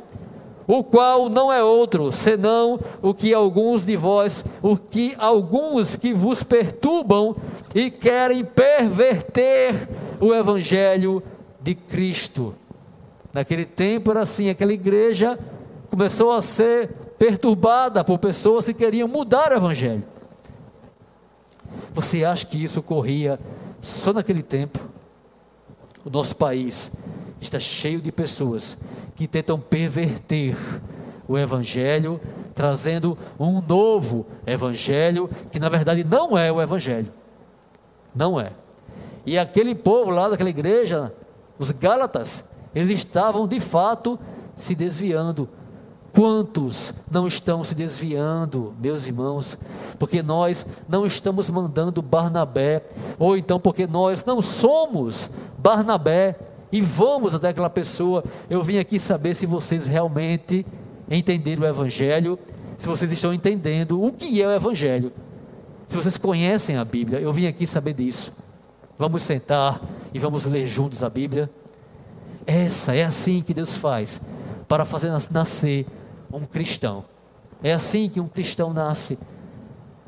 o 0.66 0.85
qual 0.85 1.31
não 1.31 1.51
é 1.51 1.64
outro, 1.64 2.12
senão 2.12 2.79
o 3.01 3.14
que 3.14 3.33
alguns 3.33 3.87
de 3.87 3.96
vós, 3.96 4.44
o 4.61 4.77
que 4.77 5.16
alguns 5.18 5.96
que 5.96 6.12
vos 6.12 6.42
perturbam 6.42 7.35
e 7.75 7.90
querem 7.90 8.44
perverter 8.44 9.88
o 10.20 10.35
evangelho 10.35 11.23
de 11.59 11.75
Cristo. 11.75 12.55
Naquele 13.33 13.64
tempo 13.64 14.11
era 14.11 14.20
assim, 14.20 14.51
aquela 14.51 14.75
igreja 14.75 15.38
começou 15.88 16.31
a 16.31 16.42
ser 16.42 16.90
perturbada 17.18 18.05
por 18.05 18.18
pessoas 18.18 18.66
que 18.66 18.75
queriam 18.75 19.09
mudar 19.09 19.53
o 19.53 19.57
evangelho. 19.57 20.05
Você 21.94 22.27
acha 22.27 22.44
que 22.44 22.62
isso 22.62 22.81
ocorria 22.81 23.40
só 23.81 24.12
naquele 24.12 24.42
tempo? 24.42 24.79
O 26.05 26.11
nosso 26.11 26.37
país 26.37 26.92
está 27.40 27.59
cheio 27.59 28.00
de 28.00 28.12
pessoas 28.12 28.76
que 29.16 29.26
tentam 29.26 29.59
perverter 29.59 30.57
o 31.26 31.38
Evangelho, 31.38 32.20
trazendo 32.55 33.16
um 33.38 33.61
novo 33.61 34.26
Evangelho, 34.46 35.31
que 35.50 35.61
na 35.61 35.68
verdade 35.68 36.05
não 36.05 36.37
é 36.37 36.50
o 36.50 36.61
Evangelho. 36.61 37.12
Não 38.14 38.40
é. 38.40 38.53
E 39.24 39.38
aquele 39.38 39.74
povo 39.74 40.11
lá 40.11 40.29
daquela 40.29 40.50
igreja, 40.50 41.12
os 41.59 41.70
Gálatas, 41.70 42.44
eles 42.74 42.98
estavam 42.98 43.46
de 43.46 43.61
fato 43.61 44.18
se 44.57 44.74
desviando. 44.74 45.48
Quantos 46.12 46.92
não 47.09 47.26
estão 47.29 47.62
se 47.62 47.74
desviando, 47.74 48.74
meus 48.83 49.07
irmãos, 49.07 49.57
porque 49.96 50.22
nós 50.22 50.66
não 50.88 51.07
estamos 51.07 51.48
mandando 51.48 52.03
Barnabé, 52.03 52.85
ou 53.16 53.37
então 53.37 53.61
porque 53.61 53.87
nós 53.87 54.24
não 54.24 54.42
somos 54.42 55.31
Barnabé 55.57 56.37
e 56.73 56.81
vamos 56.81 57.35
até 57.35 57.49
aquela 57.49 57.71
pessoa. 57.71 58.25
Eu 58.49 58.63
vim 58.63 58.79
aqui 58.79 59.01
saber 59.01 59.35
se 59.35 59.47
vocês 59.47 59.87
realmente 59.87 60.65
entenderam 61.11 61.63
o 61.63 61.67
Evangelho, 61.67 62.39
se 62.77 62.87
vocês 62.87 63.11
estão 63.13 63.35
entendendo 63.35 64.03
o 64.03 64.13
que 64.13 64.41
é 64.41 64.47
o 64.47 64.53
Evangelho, 64.53 65.13
se 65.87 65.97
vocês 65.97 66.17
conhecem 66.17 66.77
a 66.77 66.85
Bíblia. 66.85 67.21
Eu 67.21 67.33
vim 67.33 67.47
aqui 67.47 67.67
saber 67.67 67.95
disso. 67.95 68.33
Vamos 68.99 69.23
sentar 69.23 69.81
e 70.15 70.19
vamos 70.19 70.45
ler 70.47 70.67
juntos 70.67 71.03
a 71.03 71.11
Bíblia. 71.11 71.51
Essa 72.47 72.95
é 72.95 73.05
assim 73.05 73.43
que 73.43 73.53
Deus 73.53 73.77
faz 73.77 74.21
para 74.69 74.85
fazer 74.85 75.11
nascer 75.31 75.87
um 76.33 76.45
cristão. 76.45 77.05
É 77.63 77.73
assim 77.73 78.09
que 78.09 78.21
um 78.21 78.29
cristão 78.29 78.73
nasce. 78.73 79.19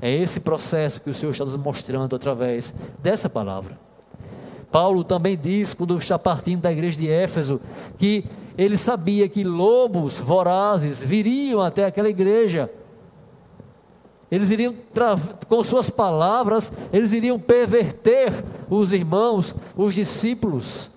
É 0.00 0.10
esse 0.10 0.40
processo 0.40 1.00
que 1.00 1.10
o 1.10 1.14
Senhor 1.14 1.32
está 1.32 1.44
nos 1.44 1.56
mostrando 1.56 2.16
através 2.16 2.74
dessa 3.02 3.28
palavra. 3.28 3.78
Paulo 4.72 5.04
também 5.04 5.36
diz, 5.36 5.74
quando 5.74 5.98
está 5.98 6.18
partindo 6.18 6.62
da 6.62 6.72
igreja 6.72 6.98
de 6.98 7.08
Éfeso, 7.08 7.60
que 7.98 8.24
ele 8.56 8.78
sabia 8.78 9.28
que 9.28 9.44
lobos 9.44 10.18
vorazes 10.18 11.04
viriam 11.04 11.60
até 11.60 11.84
aquela 11.84 12.08
igreja. 12.08 12.70
Eles 14.30 14.50
iriam, 14.50 14.74
com 15.46 15.62
suas 15.62 15.90
palavras, 15.90 16.72
eles 16.90 17.12
iriam 17.12 17.38
perverter 17.38 18.32
os 18.70 18.94
irmãos, 18.94 19.54
os 19.76 19.94
discípulos. 19.94 20.88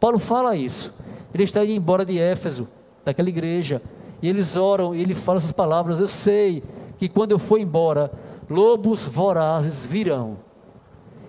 Paulo 0.00 0.18
fala 0.18 0.56
isso. 0.56 0.94
Ele 1.34 1.44
está 1.44 1.62
indo 1.62 1.74
embora 1.74 2.06
de 2.06 2.18
Éfeso, 2.18 2.66
daquela 3.04 3.28
igreja, 3.28 3.82
e 4.22 4.28
eles 4.28 4.56
oram, 4.56 4.94
e 4.94 5.02
ele 5.02 5.14
fala 5.14 5.36
essas 5.36 5.52
palavras: 5.52 6.00
Eu 6.00 6.08
sei 6.08 6.62
que 6.96 7.06
quando 7.08 7.32
eu 7.32 7.38
for 7.38 7.60
embora, 7.60 8.10
lobos 8.48 9.06
vorazes 9.06 9.84
virão, 9.84 10.38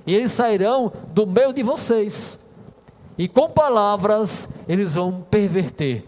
e 0.05 0.13
eles 0.13 0.31
sairão 0.31 0.91
do 1.13 1.25
meio 1.25 1.53
de 1.53 1.63
vocês, 1.63 2.39
e 3.17 3.27
com 3.27 3.49
palavras 3.49 4.47
eles 4.67 4.95
vão 4.95 5.25
perverter 5.29 6.05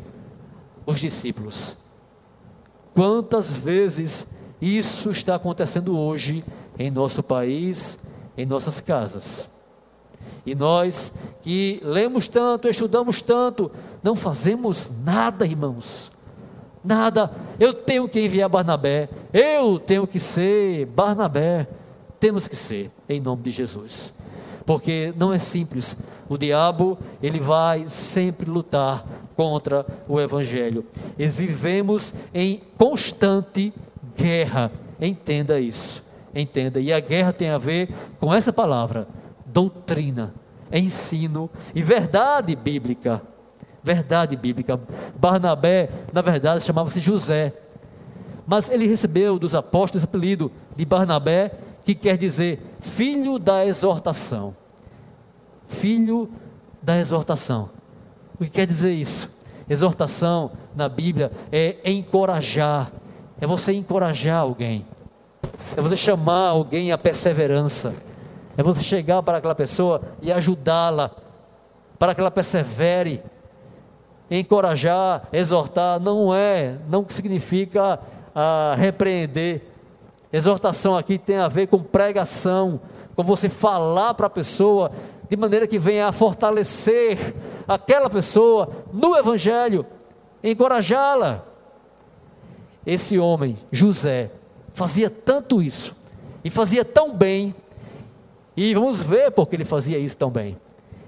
os 0.86 0.99
discípulos. 0.99 1.75
Quantas 2.93 3.51
vezes 3.51 4.27
isso 4.62 5.12
está 5.12 5.36
acontecendo 5.36 5.97
hoje 5.97 6.43
em 6.77 6.89
nosso 6.91 7.21
país, 7.21 7.97
em 8.38 8.45
nossas 8.45 8.79
casas? 8.79 9.47
E 10.45 10.55
nós 10.55 11.12
que 11.41 11.79
lemos 11.83 12.27
tanto, 12.27 12.67
estudamos 12.67 13.21
tanto, 13.21 13.71
não 14.01 14.15
fazemos 14.15 14.91
nada, 15.03 15.45
irmãos 15.45 16.12
nada. 16.88 17.29
Eu 17.60 17.73
tenho 17.73 18.07
que 18.07 18.19
enviar 18.19 18.47
Barnabé, 18.47 19.10
eu 19.33 19.77
tenho 19.77 20.07
que 20.07 20.19
ser 20.19 20.86
Barnabé. 20.86 21.67
Temos 22.19 22.47
que 22.47 22.56
ser, 22.56 22.91
em 23.08 23.19
nome 23.19 23.43
de 23.43 23.51
Jesus. 23.51 24.13
Porque 24.65 25.13
não 25.17 25.34
é 25.34 25.39
simples. 25.39 25.95
O 26.27 26.38
diabo, 26.38 26.97
ele 27.21 27.39
vai 27.39 27.88
sempre 27.88 28.49
lutar 28.49 29.06
contra 29.36 29.86
o 30.08 30.19
evangelho. 30.19 30.86
E 31.17 31.27
vivemos 31.27 32.13
em 32.34 32.62
constante 32.77 33.73
guerra. 34.15 34.71
Entenda 34.99 35.60
isso. 35.60 36.03
Entenda. 36.36 36.80
E 36.80 36.91
a 36.91 36.99
guerra 36.99 37.32
tem 37.32 37.49
a 37.49 37.58
ver 37.58 37.89
com 38.19 38.34
essa 38.34 38.51
palavra: 38.51 39.08
doutrina, 39.45 40.34
ensino 40.71 41.49
e 41.73 41.82
verdade 41.82 42.56
bíblica 42.56 43.21
verdade 43.88 44.36
bíblica. 44.36 44.77
Barnabé, 45.17 45.89
na 46.12 46.21
verdade, 46.21 46.62
chamava-se 46.62 46.99
José. 46.99 47.53
Mas 48.45 48.69
ele 48.69 48.86
recebeu 48.86 49.39
dos 49.39 49.56
apóstolos 49.56 50.03
esse 50.03 50.06
apelido 50.06 50.51
de 50.75 50.86
Barnabé, 50.86 51.53
que 51.88 51.95
quer 51.95 52.17
dizer 52.17 52.60
filho 52.82 53.39
da 53.39 53.65
exortação. 53.65 54.54
Filho 55.65 56.30
da 56.82 56.97
exortação. 56.97 57.69
O 58.36 58.43
que 58.43 58.50
quer 58.50 58.67
dizer 58.67 58.93
isso? 58.93 59.32
Exortação 59.69 60.52
na 60.76 60.89
Bíblia 60.89 61.32
é 61.50 61.78
encorajar, 61.89 62.91
é 63.39 63.47
você 63.47 63.71
encorajar 63.71 64.41
alguém, 64.41 64.86
é 65.78 65.82
você 65.82 65.95
chamar 65.95 66.50
alguém 66.50 66.91
à 66.91 66.97
perseverança, 66.97 67.95
é 68.58 68.62
você 68.62 68.84
chegar 68.84 69.23
para 69.23 69.38
aquela 69.38 69.56
pessoa 69.56 70.02
e 70.21 70.30
ajudá-la, 70.30 71.12
para 71.97 72.13
que 72.13 72.19
ela 72.19 72.32
persevere 72.32 73.23
encorajar, 74.30 75.23
exortar, 75.32 76.02
não 76.02 76.36
é, 76.36 76.80
não 76.89 77.06
significa 77.08 77.97
ah, 78.36 78.76
repreender. 78.78 79.76
Exortação 80.31 80.97
aqui 80.97 81.17
tem 81.17 81.37
a 81.37 81.47
ver 81.47 81.67
com 81.67 81.81
pregação, 81.81 82.79
com 83.15 83.23
você 83.23 83.47
falar 83.49 84.13
para 84.13 84.27
a 84.27 84.29
pessoa 84.29 84.91
de 85.29 85.35
maneira 85.35 85.67
que 85.67 85.79
venha 85.79 86.07
a 86.07 86.11
fortalecer 86.11 87.35
aquela 87.67 88.09
pessoa 88.09 88.69
no 88.93 89.15
Evangelho, 89.15 89.85
encorajá-la. 90.43 91.43
Esse 92.85 93.19
homem, 93.19 93.57
José, 93.71 94.31
fazia 94.73 95.09
tanto 95.09 95.61
isso, 95.61 95.95
e 96.43 96.49
fazia 96.49 96.85
tão 96.85 97.13
bem, 97.13 97.53
e 98.55 98.73
vamos 98.73 99.03
ver 99.03 99.31
porque 99.31 99.55
ele 99.55 99.65
fazia 99.65 99.97
isso 99.97 100.15
tão 100.15 100.29
bem. 100.29 100.57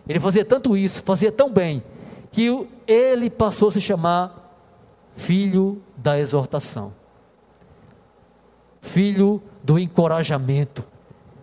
Ele 0.07 0.19
fazia 0.19 0.43
tanto 0.43 0.75
isso, 0.75 1.01
fazia 1.03 1.31
tão 1.31 1.49
bem, 1.51 1.83
que 2.31 2.67
ele 2.87 3.29
passou 3.29 3.69
a 3.69 3.71
se 3.71 3.79
chamar 3.79 4.57
filho 5.13 5.81
da 5.95 6.19
exortação, 6.19 6.93
filho 8.81 9.41
do 9.63 9.77
encorajamento, 9.77 10.83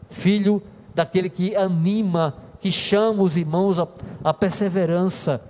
filho 0.09 0.63
daquele 0.95 1.29
que 1.29 1.55
anima, 1.55 2.35
que 2.59 2.71
chama 2.71 3.23
os 3.23 3.37
irmãos 3.37 3.79
à, 4.25 4.35
perseverança. 4.35 5.41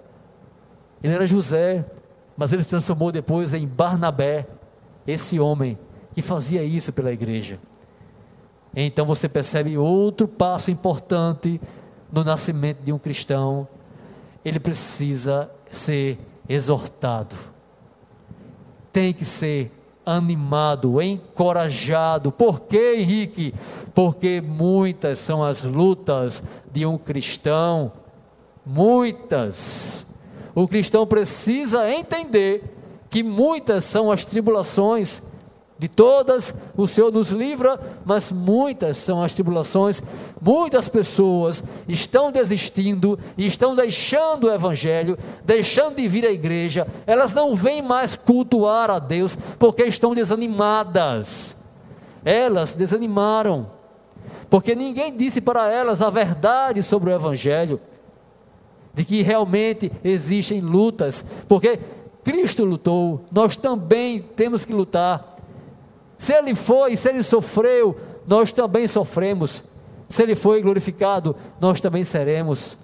Ele 1.02 1.14
era 1.14 1.26
José, 1.26 1.84
mas 2.36 2.52
ele 2.52 2.62
se 2.62 2.68
transformou 2.68 3.12
depois 3.12 3.54
em 3.54 3.66
Barnabé, 3.66 4.46
esse 5.06 5.38
homem 5.38 5.78
que 6.12 6.20
fazia 6.20 6.64
isso 6.64 6.92
pela 6.92 7.12
igreja. 7.12 7.58
Então 8.74 9.06
você 9.06 9.28
percebe 9.28 9.78
outro 9.78 10.26
passo 10.26 10.70
importante 10.70 11.60
no 12.12 12.24
nascimento 12.24 12.82
de 12.82 12.92
um 12.92 12.98
cristão 12.98 13.68
ele 14.48 14.60
precisa 14.60 15.50
ser 15.72 16.20
exortado, 16.48 17.34
tem 18.92 19.12
que 19.12 19.24
ser 19.24 19.72
animado, 20.06 21.02
encorajado. 21.02 22.30
Por 22.30 22.60
quê, 22.60 22.94
Henrique? 22.98 23.52
Porque 23.92 24.40
muitas 24.40 25.18
são 25.18 25.42
as 25.42 25.64
lutas 25.64 26.42
de 26.72 26.86
um 26.86 26.96
cristão, 26.96 27.90
muitas. 28.64 30.06
O 30.54 30.68
cristão 30.68 31.04
precisa 31.06 31.90
entender 31.90 32.62
que 33.10 33.22
muitas 33.22 33.84
são 33.84 34.10
as 34.10 34.24
tribulações 34.24 35.20
de 35.78 35.88
todas 35.88 36.54
o 36.76 36.86
Senhor 36.86 37.12
nos 37.12 37.28
livra, 37.28 37.78
mas 38.04 38.32
muitas 38.32 38.96
são 38.96 39.22
as 39.22 39.34
tribulações, 39.34 40.02
muitas 40.40 40.88
pessoas 40.88 41.62
estão 41.86 42.32
desistindo 42.32 43.18
e 43.36 43.46
estão 43.46 43.74
deixando 43.74 44.44
o 44.44 44.52
Evangelho, 44.52 45.18
deixando 45.44 45.96
de 45.96 46.08
vir 46.08 46.24
à 46.24 46.30
igreja, 46.30 46.86
elas 47.06 47.32
não 47.32 47.54
vêm 47.54 47.82
mais 47.82 48.16
cultuar 48.16 48.90
a 48.90 48.98
Deus 48.98 49.36
porque 49.58 49.84
estão 49.84 50.14
desanimadas. 50.14 51.54
Elas 52.24 52.72
desanimaram, 52.72 53.70
porque 54.48 54.74
ninguém 54.74 55.14
disse 55.14 55.40
para 55.40 55.70
elas 55.70 56.00
a 56.00 56.08
verdade 56.08 56.82
sobre 56.82 57.10
o 57.10 57.14
Evangelho, 57.14 57.80
de 58.94 59.04
que 59.04 59.20
realmente 59.20 59.92
existem 60.02 60.62
lutas, 60.62 61.22
porque 61.46 61.78
Cristo 62.24 62.64
lutou, 62.64 63.26
nós 63.30 63.56
também 63.56 64.20
temos 64.20 64.64
que 64.64 64.72
lutar 64.72 65.35
se 66.18 66.32
ele 66.32 66.54
foi, 66.54 66.96
se 66.96 67.08
ele 67.08 67.22
sofreu, 67.22 67.96
nós 68.26 68.52
também 68.52 68.88
sofremos. 68.88 69.62
Se 70.08 70.22
ele 70.22 70.34
foi 70.34 70.62
glorificado, 70.62 71.36
nós 71.60 71.80
também 71.80 72.04
seremos. 72.04 72.76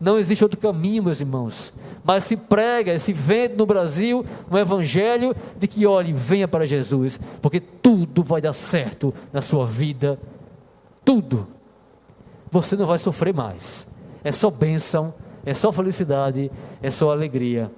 Não 0.00 0.18
existe 0.18 0.44
outro 0.44 0.60
caminho, 0.60 1.02
meus 1.02 1.20
irmãos. 1.20 1.72
Mas 2.04 2.24
se 2.24 2.36
prega, 2.36 2.98
se 2.98 3.12
vende 3.12 3.56
no 3.56 3.66
Brasil 3.66 4.24
um 4.50 4.58
evangelho 4.58 5.34
de 5.58 5.66
que, 5.66 5.86
olhe, 5.86 6.12
venha 6.12 6.46
para 6.46 6.66
Jesus, 6.66 7.18
porque 7.40 7.58
tudo 7.58 8.22
vai 8.22 8.40
dar 8.40 8.52
certo 8.52 9.12
na 9.32 9.40
sua 9.40 9.66
vida. 9.66 10.18
Tudo. 11.04 11.48
Você 12.50 12.76
não 12.76 12.86
vai 12.86 12.98
sofrer 12.98 13.34
mais. 13.34 13.86
É 14.22 14.30
só 14.30 14.50
bênção, 14.50 15.14
é 15.44 15.54
só 15.54 15.72
felicidade, 15.72 16.50
é 16.82 16.90
só 16.90 17.10
alegria. 17.10 17.70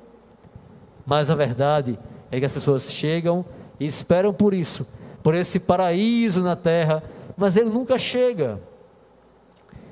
Mas 1.06 1.30
a 1.30 1.34
verdade 1.34 1.98
é 2.30 2.38
que 2.38 2.44
as 2.44 2.52
pessoas 2.52 2.90
chegam 2.92 3.44
e 3.78 3.86
esperam 3.86 4.32
por 4.32 4.54
isso, 4.54 4.86
por 5.22 5.34
esse 5.34 5.58
paraíso 5.58 6.42
na 6.42 6.56
terra, 6.56 7.02
mas 7.36 7.56
ele 7.56 7.70
nunca 7.70 7.98
chega. 7.98 8.60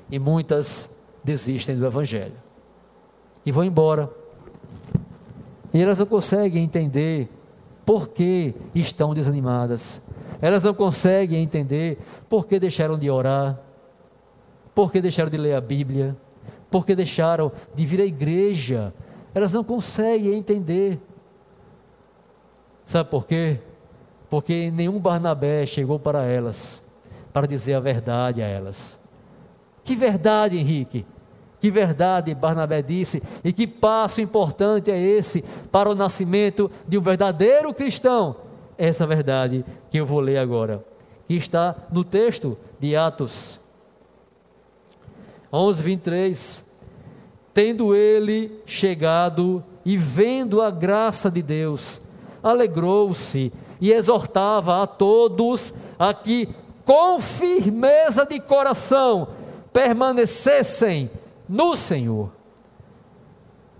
E 0.09 0.19
muitas 0.19 0.89
desistem 1.23 1.75
do 1.75 1.85
Evangelho 1.85 2.47
e 3.47 3.51
vão 3.51 3.63
embora. 3.63 4.11
E 5.73 5.81
elas 5.81 5.99
não 5.99 6.05
conseguem 6.05 6.65
entender 6.65 7.29
por 7.85 8.09
que 8.09 8.53
estão 8.75 9.13
desanimadas. 9.13 10.01
Elas 10.41 10.63
não 10.63 10.73
conseguem 10.73 11.41
entender 11.41 11.97
por 12.27 12.45
que 12.45 12.59
deixaram 12.59 12.99
de 12.99 13.09
orar, 13.09 13.57
por 14.75 14.91
que 14.91 14.99
deixaram 14.99 15.31
de 15.31 15.37
ler 15.37 15.53
a 15.53 15.61
Bíblia, 15.61 16.13
por 16.69 16.85
que 16.85 16.93
deixaram 16.93 17.49
de 17.73 17.85
vir 17.85 18.01
à 18.01 18.05
igreja. 18.05 18.93
Elas 19.33 19.53
não 19.53 19.63
conseguem 19.63 20.33
entender. 20.33 20.99
Sabe 22.83 23.09
por 23.09 23.25
quê? 23.25 23.61
Porque 24.29 24.71
nenhum 24.71 24.99
Barnabé 24.99 25.65
chegou 25.65 25.99
para 25.99 26.23
elas 26.23 26.81
para 27.37 27.47
dizer 27.47 27.75
a 27.75 27.79
verdade 27.79 28.41
a 28.41 28.47
elas. 28.47 28.97
Que 29.83 29.95
verdade, 29.95 30.57
Henrique? 30.57 31.05
Que 31.59 31.69
verdade 31.69 32.33
Barnabé 32.33 32.81
disse, 32.81 33.21
e 33.43 33.53
que 33.53 33.67
passo 33.67 34.21
importante 34.21 34.89
é 34.89 34.99
esse 34.99 35.43
para 35.71 35.87
o 35.87 35.93
nascimento 35.93 36.71
de 36.87 36.97
um 36.97 37.01
verdadeiro 37.01 37.73
cristão. 37.75 38.35
Essa 38.75 39.05
verdade 39.05 39.63
que 39.89 39.99
eu 39.99 40.05
vou 40.05 40.19
ler 40.19 40.39
agora, 40.39 40.83
que 41.27 41.35
está 41.35 41.75
no 41.91 42.03
texto 42.03 42.57
de 42.79 42.95
Atos 42.95 43.59
11, 45.53 45.83
23. 45.83 46.63
Tendo 47.53 47.95
ele 47.95 48.51
chegado 48.65 49.63
e 49.85 49.95
vendo 49.95 50.61
a 50.61 50.69
graça 50.69 51.29
de 51.29 51.41
Deus, 51.41 52.01
alegrou-se 52.41 53.51
e 53.79 53.91
exortava 53.91 54.81
a 54.81 54.87
todos 54.87 55.73
a 55.97 56.13
que, 56.13 56.49
com 56.83 57.19
firmeza 57.19 58.25
de 58.25 58.39
coração, 58.39 59.29
permanecessem 59.71 61.09
no 61.47 61.75
Senhor. 61.75 62.31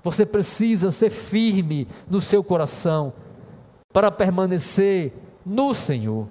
Você 0.04 0.26
precisa 0.26 0.92
ser 0.92 1.10
firme 1.10 1.88
no 2.10 2.22
seu 2.22 2.44
coração 2.44 3.14
para 3.92 4.12
permanecer 4.12 5.14
no 5.46 5.74
Senhor. 5.74 6.28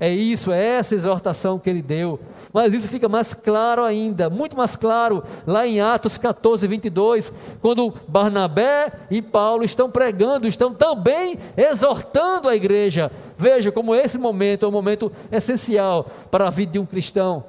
É 0.00 0.10
isso, 0.10 0.50
é 0.50 0.64
essa 0.64 0.94
exortação 0.94 1.58
que 1.58 1.68
ele 1.68 1.82
deu. 1.82 2.18
Mas 2.52 2.72
isso 2.72 2.88
fica 2.88 3.08
mais 3.08 3.34
claro 3.34 3.84
ainda, 3.84 4.30
muito 4.30 4.56
mais 4.56 4.74
claro, 4.74 5.22
lá 5.46 5.66
em 5.66 5.80
Atos 5.80 6.18
14, 6.18 6.66
22, 6.66 7.32
quando 7.60 7.94
Barnabé 8.08 8.92
e 9.10 9.20
Paulo 9.20 9.62
estão 9.62 9.90
pregando, 9.90 10.48
estão 10.48 10.72
também 10.72 11.38
exortando 11.56 12.48
a 12.48 12.56
igreja. 12.56 13.12
Veja 13.36 13.70
como 13.70 13.94
esse 13.94 14.18
momento 14.18 14.64
é 14.64 14.68
um 14.68 14.72
momento 14.72 15.12
essencial 15.30 16.06
para 16.30 16.48
a 16.48 16.50
vida 16.50 16.72
de 16.72 16.78
um 16.78 16.86
cristão. 16.86 17.44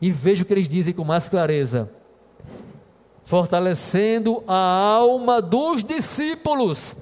E 0.00 0.10
veja 0.10 0.44
o 0.44 0.46
que 0.46 0.54
eles 0.54 0.68
dizem 0.68 0.94
com 0.94 1.04
mais 1.04 1.28
clareza 1.28 1.90
fortalecendo 3.24 4.42
a 4.46 4.54
alma 4.54 5.40
dos 5.40 5.82
discípulos, 5.82 6.94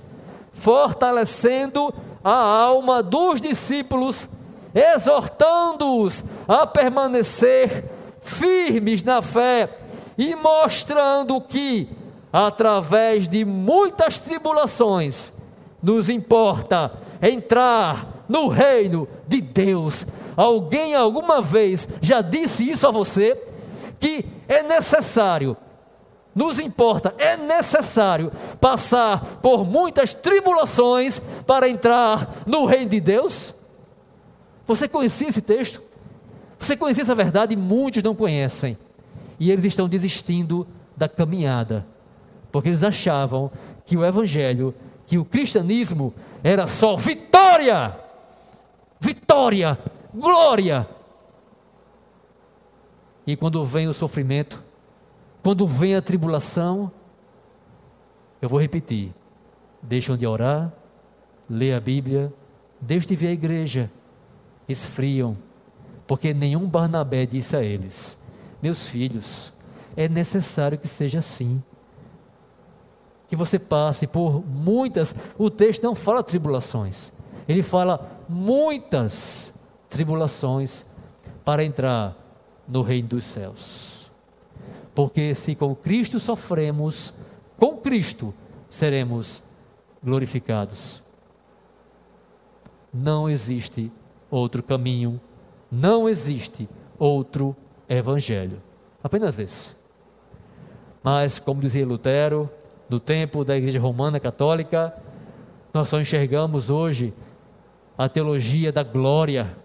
fortalecendo 0.53 1.93
a 2.23 2.33
alma 2.33 3.03
dos 3.03 3.41
discípulos, 3.41 4.29
exortando-os 4.75 6.25
a 6.47 6.67
permanecer 6.67 7.85
firmes 8.21 9.03
na 9.03 9.23
fé 9.23 9.69
e 10.17 10.35
mostrando 10.35 11.41
que, 11.41 11.89
através 12.33 13.29
de 13.29 13.45
muitas 13.45 14.19
tribulações, 14.19 15.33
nos 15.83 16.09
importa 16.09 16.93
entrar 17.23 18.25
no 18.29 18.49
reino 18.49 19.09
de 19.27 19.41
Deus. 19.41 20.07
Alguém 20.37 20.95
alguma 20.95 21.41
vez 21.41 21.89
já 22.01 22.21
disse 22.21 22.71
isso 22.71 22.87
a 22.87 22.91
você? 22.91 23.43
Que 23.99 24.25
é 24.49 24.63
necessário 24.63 25.57
nos 26.35 26.59
importa, 26.59 27.15
é 27.19 27.37
necessário 27.37 28.31
passar 28.61 29.39
por 29.43 29.65
muitas 29.65 30.15
tribulações 30.15 31.21
para 31.47 31.69
entrar 31.69 32.43
no 32.47 32.65
reino 32.67 32.91
de 32.91 33.01
Deus? 33.01 33.55
Você 34.71 34.87
conhecia 34.87 35.29
esse 35.29 35.43
texto? 35.43 35.83
Você 36.57 36.77
conhecia 36.77 37.03
essa 37.03 37.13
verdade? 37.13 37.57
Muitos 37.57 38.05
não 38.05 38.15
conhecem. 38.15 38.79
E 39.41 39.51
eles 39.51 39.65
estão 39.65 39.89
desistindo 39.89 40.65
da 40.97 41.09
caminhada, 41.09 41.85
porque 42.53 42.69
eles 42.69 42.85
achavam 42.85 43.51
que 43.85 43.97
o 43.97 44.05
Evangelho, 44.05 44.73
que 45.09 45.19
o 45.19 45.25
cristianismo 45.25 46.15
era 46.45 46.69
só 46.69 46.95
vitória, 46.95 47.99
vitória, 49.01 49.77
glória. 50.15 50.89
E 53.27 53.35
quando 53.35 53.65
vem 53.65 53.89
o 53.89 53.95
sofrimento, 53.95 54.63
quando 55.43 55.67
vem 55.67 55.97
a 55.97 56.03
tribulação, 56.03 56.93
eu 58.41 58.49
vou 58.49 58.61
repetir: 58.61 59.13
deixam 59.83 60.17
de 60.17 60.29
orar, 60.29 60.73
ler 61.49 61.75
a 61.75 61.81
Bíblia, 61.81 62.33
deixam 62.81 63.09
de 63.09 63.17
vir 63.17 63.27
à 63.27 63.33
igreja, 63.33 63.91
esfriam, 64.71 65.37
porque 66.07 66.35
nenhum 66.35 66.69
Barnabé 66.69 67.27
disse 67.27 67.57
a 67.57 67.63
eles: 67.63 68.19
Meus 68.63 68.87
filhos, 68.87 69.53
é 69.97 70.09
necessário 70.09 70.79
que 70.79 70.89
seja 70.89 71.19
assim. 71.19 71.63
Que 73.29 73.37
você 73.37 73.59
passe 73.59 74.07
por 74.07 74.45
muitas, 74.45 75.15
o 75.39 75.49
texto 75.49 75.83
não 75.83 75.95
fala 75.95 76.23
tribulações, 76.23 77.13
ele 77.49 77.63
fala 77.63 78.11
muitas 78.29 79.55
tribulações 79.89 80.85
para 81.45 81.65
entrar 81.65 82.17
no 82.67 82.83
reino 82.83 83.09
dos 83.09 83.25
céus. 83.25 84.11
Porque 84.95 85.35
se 85.35 85.55
com 85.55 85.75
Cristo 85.75 86.19
sofremos, 86.19 87.13
com 87.57 87.77
Cristo 87.77 88.35
seremos 88.69 89.43
glorificados. 90.03 91.03
Não 92.93 93.29
existe 93.29 93.93
outro 94.31 94.63
caminho, 94.63 95.21
não 95.71 96.09
existe 96.09 96.69
outro 96.99 97.57
evangelho. 97.89 98.61
Apenas 99.03 99.39
esse. 99.39 99.71
Mas, 101.03 101.39
como 101.39 101.61
dizia 101.61 101.87
Lutero, 101.87 102.51
no 102.89 103.01
tempo 103.01 103.45
da 103.45 103.57
Igreja 103.57 103.81
Romana 103.81 104.21
Católica, 104.21 104.95
nós 105.73 105.89
só 105.89 106.01
enxergamos 106.01 106.69
hoje 106.69 107.15
a 107.97 108.09
teologia 108.09 108.73
da 108.73 108.83
glória. 108.83 109.57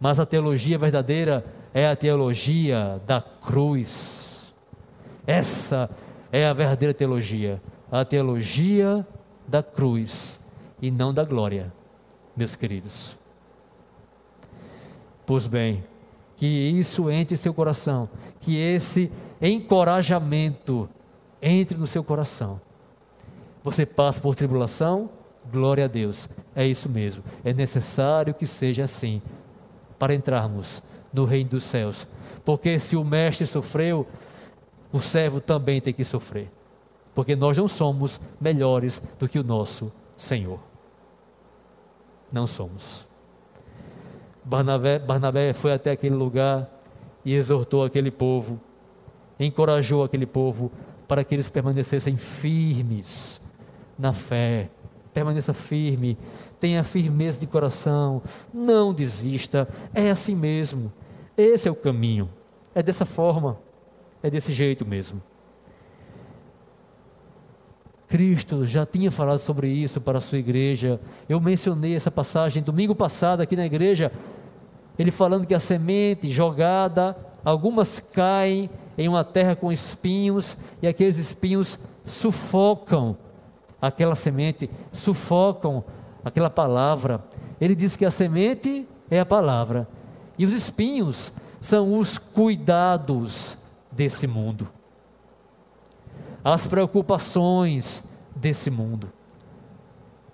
Mas 0.00 0.18
a 0.18 0.26
teologia 0.26 0.76
verdadeira 0.76 1.44
é 1.72 1.88
a 1.88 1.96
teologia 1.96 3.00
da 3.06 3.20
cruz. 3.20 4.52
Essa 5.26 5.88
é 6.30 6.46
a 6.46 6.52
verdadeira 6.52 6.92
teologia, 6.92 7.62
a 7.90 8.04
teologia 8.04 9.06
da 9.46 9.62
cruz 9.62 10.40
e 10.80 10.90
não 10.90 11.14
da 11.14 11.24
glória, 11.24 11.72
meus 12.36 12.56
queridos. 12.56 13.21
Pois 15.24 15.46
bem, 15.46 15.84
que 16.36 16.46
isso 16.46 17.10
entre 17.10 17.34
em 17.34 17.38
seu 17.38 17.54
coração, 17.54 18.08
que 18.40 18.56
esse 18.56 19.10
encorajamento 19.40 20.88
entre 21.40 21.76
no 21.76 21.86
seu 21.86 22.02
coração. 22.02 22.60
Você 23.62 23.86
passa 23.86 24.20
por 24.20 24.34
tribulação, 24.34 25.08
glória 25.50 25.84
a 25.84 25.88
Deus, 25.88 26.28
é 26.54 26.66
isso 26.66 26.88
mesmo, 26.88 27.22
é 27.44 27.52
necessário 27.52 28.34
que 28.34 28.46
seja 28.46 28.84
assim, 28.84 29.22
para 29.98 30.14
entrarmos 30.14 30.82
no 31.12 31.24
reino 31.24 31.50
dos 31.50 31.64
céus. 31.64 32.08
Porque 32.44 32.78
se 32.80 32.96
o 32.96 33.04
mestre 33.04 33.46
sofreu, 33.46 34.06
o 34.92 35.00
servo 35.00 35.40
também 35.40 35.80
tem 35.80 35.94
que 35.94 36.04
sofrer. 36.04 36.50
Porque 37.14 37.36
nós 37.36 37.56
não 37.58 37.68
somos 37.68 38.20
melhores 38.40 39.00
do 39.18 39.28
que 39.28 39.38
o 39.38 39.44
nosso 39.44 39.92
Senhor. 40.16 40.58
Não 42.32 42.46
somos. 42.46 43.06
Barnabé, 44.44 44.98
Barnabé 44.98 45.52
foi 45.52 45.72
até 45.72 45.92
aquele 45.92 46.14
lugar 46.14 46.68
e 47.24 47.34
exortou 47.34 47.84
aquele 47.84 48.10
povo, 48.10 48.60
encorajou 49.38 50.02
aquele 50.02 50.26
povo 50.26 50.70
para 51.06 51.22
que 51.22 51.34
eles 51.34 51.48
permanecessem 51.48 52.16
firmes 52.16 53.40
na 53.98 54.12
fé. 54.12 54.68
Permaneça 55.12 55.52
firme, 55.52 56.16
tenha 56.58 56.82
firmeza 56.82 57.38
de 57.38 57.46
coração, 57.46 58.22
não 58.52 58.94
desista, 58.94 59.68
é 59.92 60.10
assim 60.10 60.34
mesmo. 60.34 60.90
Esse 61.36 61.68
é 61.68 61.70
o 61.70 61.74
caminho. 61.74 62.30
É 62.74 62.82
dessa 62.82 63.04
forma. 63.04 63.58
É 64.22 64.30
desse 64.30 64.54
jeito 64.54 64.86
mesmo. 64.86 65.22
Cristo 68.12 68.66
já 68.66 68.84
tinha 68.84 69.10
falado 69.10 69.38
sobre 69.38 69.68
isso 69.68 69.98
para 69.98 70.18
a 70.18 70.20
sua 70.20 70.36
igreja. 70.36 71.00
Eu 71.26 71.40
mencionei 71.40 71.96
essa 71.96 72.10
passagem 72.10 72.62
domingo 72.62 72.94
passado 72.94 73.40
aqui 73.40 73.56
na 73.56 73.64
igreja. 73.64 74.12
Ele 74.98 75.10
falando 75.10 75.46
que 75.46 75.54
a 75.54 75.58
semente 75.58 76.28
jogada, 76.28 77.16
algumas 77.42 78.00
caem 78.00 78.68
em 78.98 79.08
uma 79.08 79.24
terra 79.24 79.56
com 79.56 79.72
espinhos 79.72 80.58
e 80.82 80.86
aqueles 80.86 81.16
espinhos 81.16 81.78
sufocam 82.04 83.16
aquela 83.80 84.14
semente, 84.14 84.68
sufocam 84.92 85.82
aquela 86.22 86.50
palavra. 86.50 87.24
Ele 87.58 87.74
diz 87.74 87.96
que 87.96 88.04
a 88.04 88.10
semente 88.10 88.86
é 89.10 89.20
a 89.20 89.24
palavra 89.24 89.88
e 90.38 90.44
os 90.44 90.52
espinhos 90.52 91.32
são 91.62 91.98
os 91.98 92.18
cuidados 92.18 93.56
desse 93.90 94.26
mundo. 94.26 94.68
As 96.44 96.66
preocupações 96.66 98.04
desse 98.34 98.70
mundo. 98.70 99.12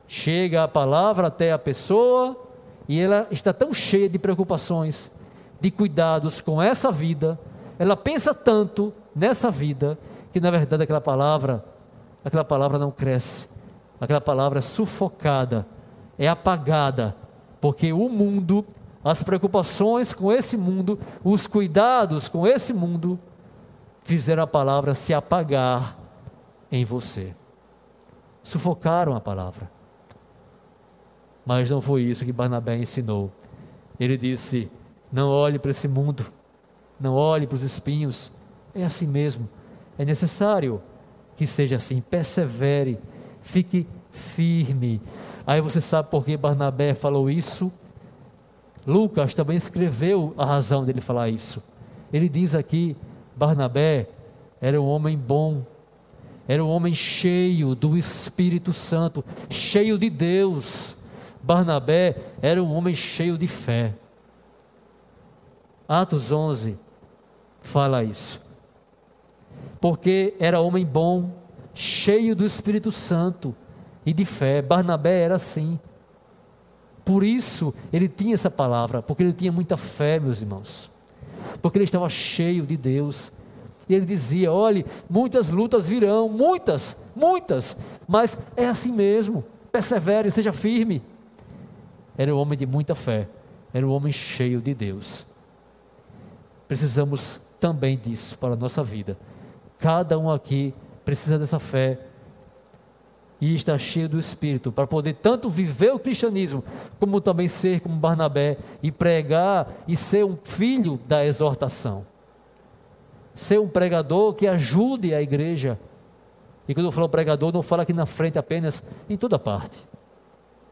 Chega 0.06 0.64
a 0.64 0.68
palavra 0.68 1.26
até 1.26 1.52
a 1.52 1.58
pessoa 1.58 2.36
e 2.88 2.98
ela 2.98 3.26
está 3.30 3.52
tão 3.52 3.72
cheia 3.72 4.08
de 4.08 4.18
preocupações, 4.18 5.10
de 5.60 5.70
cuidados 5.70 6.40
com 6.40 6.62
essa 6.62 6.90
vida, 6.90 7.38
ela 7.78 7.96
pensa 7.96 8.32
tanto 8.32 8.92
nessa 9.14 9.50
vida 9.50 9.98
que 10.32 10.40
na 10.40 10.50
verdade 10.50 10.82
aquela 10.82 11.00
palavra, 11.00 11.64
aquela 12.24 12.44
palavra 12.44 12.78
não 12.78 12.90
cresce. 12.90 13.48
Aquela 14.00 14.20
palavra 14.20 14.60
é 14.60 14.62
sufocada, 14.62 15.66
é 16.16 16.28
apagada, 16.28 17.16
porque 17.60 17.92
o 17.92 18.08
mundo, 18.08 18.64
as 19.02 19.22
preocupações 19.24 20.12
com 20.12 20.32
esse 20.32 20.56
mundo, 20.56 20.98
os 21.24 21.46
cuidados 21.48 22.28
com 22.28 22.46
esse 22.46 22.72
mundo 22.72 23.18
fizeram 24.04 24.44
a 24.44 24.46
palavra 24.46 24.94
se 24.94 25.12
apagar 25.12 25.97
em 26.70 26.84
você. 26.84 27.34
Sufocaram 28.42 29.14
a 29.14 29.20
palavra. 29.20 29.70
Mas 31.44 31.70
não 31.70 31.80
foi 31.80 32.02
isso 32.02 32.24
que 32.24 32.32
Barnabé 32.32 32.76
ensinou. 32.76 33.32
Ele 33.98 34.16
disse: 34.16 34.70
não 35.10 35.30
olhe 35.30 35.58
para 35.58 35.70
esse 35.70 35.88
mundo, 35.88 36.26
não 37.00 37.14
olhe 37.14 37.46
para 37.46 37.56
os 37.56 37.62
espinhos. 37.62 38.30
É 38.74 38.84
assim 38.84 39.06
mesmo. 39.06 39.48
É 39.96 40.04
necessário 40.04 40.82
que 41.36 41.46
seja 41.46 41.76
assim. 41.76 42.00
Persevere, 42.00 42.98
fique 43.40 43.86
firme. 44.10 45.00
Aí 45.46 45.60
você 45.60 45.80
sabe 45.80 46.10
por 46.10 46.24
que 46.24 46.36
Barnabé 46.36 46.94
falou 46.94 47.30
isso? 47.30 47.72
Lucas 48.86 49.34
também 49.34 49.56
escreveu 49.56 50.34
a 50.36 50.44
razão 50.44 50.84
dele 50.84 51.00
falar 51.00 51.28
isso. 51.30 51.62
Ele 52.12 52.28
diz 52.28 52.54
aqui: 52.54 52.96
Barnabé 53.34 54.08
era 54.60 54.80
um 54.80 54.86
homem 54.86 55.16
bom, 55.16 55.64
era 56.48 56.64
um 56.64 56.68
homem 56.68 56.94
cheio 56.94 57.74
do 57.74 57.94
Espírito 57.94 58.72
Santo, 58.72 59.22
cheio 59.50 59.98
de 59.98 60.08
Deus. 60.08 60.96
Barnabé 61.42 62.16
era 62.40 62.64
um 62.64 62.74
homem 62.74 62.94
cheio 62.94 63.36
de 63.36 63.46
fé. 63.46 63.94
Atos 65.86 66.32
11 66.32 66.78
fala 67.60 68.02
isso. 68.02 68.40
Porque 69.78 70.34
era 70.40 70.58
homem 70.58 70.86
bom, 70.86 71.30
cheio 71.74 72.34
do 72.34 72.46
Espírito 72.46 72.90
Santo 72.90 73.54
e 74.06 74.14
de 74.14 74.24
fé. 74.24 74.62
Barnabé 74.62 75.20
era 75.20 75.34
assim. 75.34 75.78
Por 77.04 77.22
isso 77.22 77.74
ele 77.92 78.08
tinha 78.08 78.32
essa 78.32 78.50
palavra, 78.50 79.02
porque 79.02 79.22
ele 79.22 79.34
tinha 79.34 79.52
muita 79.52 79.76
fé, 79.76 80.18
meus 80.18 80.40
irmãos. 80.40 80.90
Porque 81.60 81.76
ele 81.76 81.84
estava 81.84 82.08
cheio 82.08 82.66
de 82.66 82.76
Deus. 82.76 83.30
E 83.88 83.94
ele 83.94 84.04
dizia: 84.04 84.52
olhe, 84.52 84.84
muitas 85.08 85.48
lutas 85.48 85.88
virão, 85.88 86.28
muitas, 86.28 86.96
muitas, 87.16 87.76
mas 88.06 88.38
é 88.56 88.66
assim 88.66 88.92
mesmo. 88.92 89.44
Persevere, 89.72 90.30
seja 90.30 90.52
firme. 90.52 91.02
Era 92.16 92.34
um 92.34 92.38
homem 92.38 92.58
de 92.58 92.66
muita 92.66 92.94
fé, 92.94 93.28
era 93.72 93.86
um 93.86 93.90
homem 93.90 94.12
cheio 94.12 94.60
de 94.60 94.74
Deus. 94.74 95.24
Precisamos 96.66 97.40
também 97.58 97.96
disso 97.96 98.36
para 98.36 98.54
a 98.54 98.56
nossa 98.56 98.82
vida. 98.82 99.16
Cada 99.78 100.18
um 100.18 100.30
aqui 100.30 100.74
precisa 101.04 101.38
dessa 101.38 101.58
fé 101.58 102.00
e 103.40 103.54
estar 103.54 103.78
cheio 103.78 104.08
do 104.08 104.18
Espírito 104.18 104.72
para 104.72 104.86
poder 104.86 105.14
tanto 105.14 105.48
viver 105.48 105.94
o 105.94 105.98
cristianismo, 105.98 106.64
como 106.98 107.20
também 107.20 107.46
ser 107.46 107.80
como 107.80 107.94
Barnabé 107.94 108.58
e 108.82 108.90
pregar 108.90 109.72
e 109.86 109.96
ser 109.96 110.24
um 110.24 110.36
filho 110.42 110.98
da 111.06 111.24
exortação 111.24 112.04
ser 113.38 113.60
um 113.60 113.68
pregador 113.68 114.34
que 114.34 114.48
ajude 114.48 115.14
a 115.14 115.22
igreja. 115.22 115.78
E 116.66 116.74
quando 116.74 116.86
eu 116.86 116.92
falo 116.92 117.08
pregador, 117.08 117.52
não 117.52 117.62
falo 117.62 117.82
aqui 117.82 117.92
na 117.92 118.04
frente 118.04 118.36
apenas, 118.36 118.82
em 119.08 119.16
toda 119.16 119.38
parte. 119.38 119.78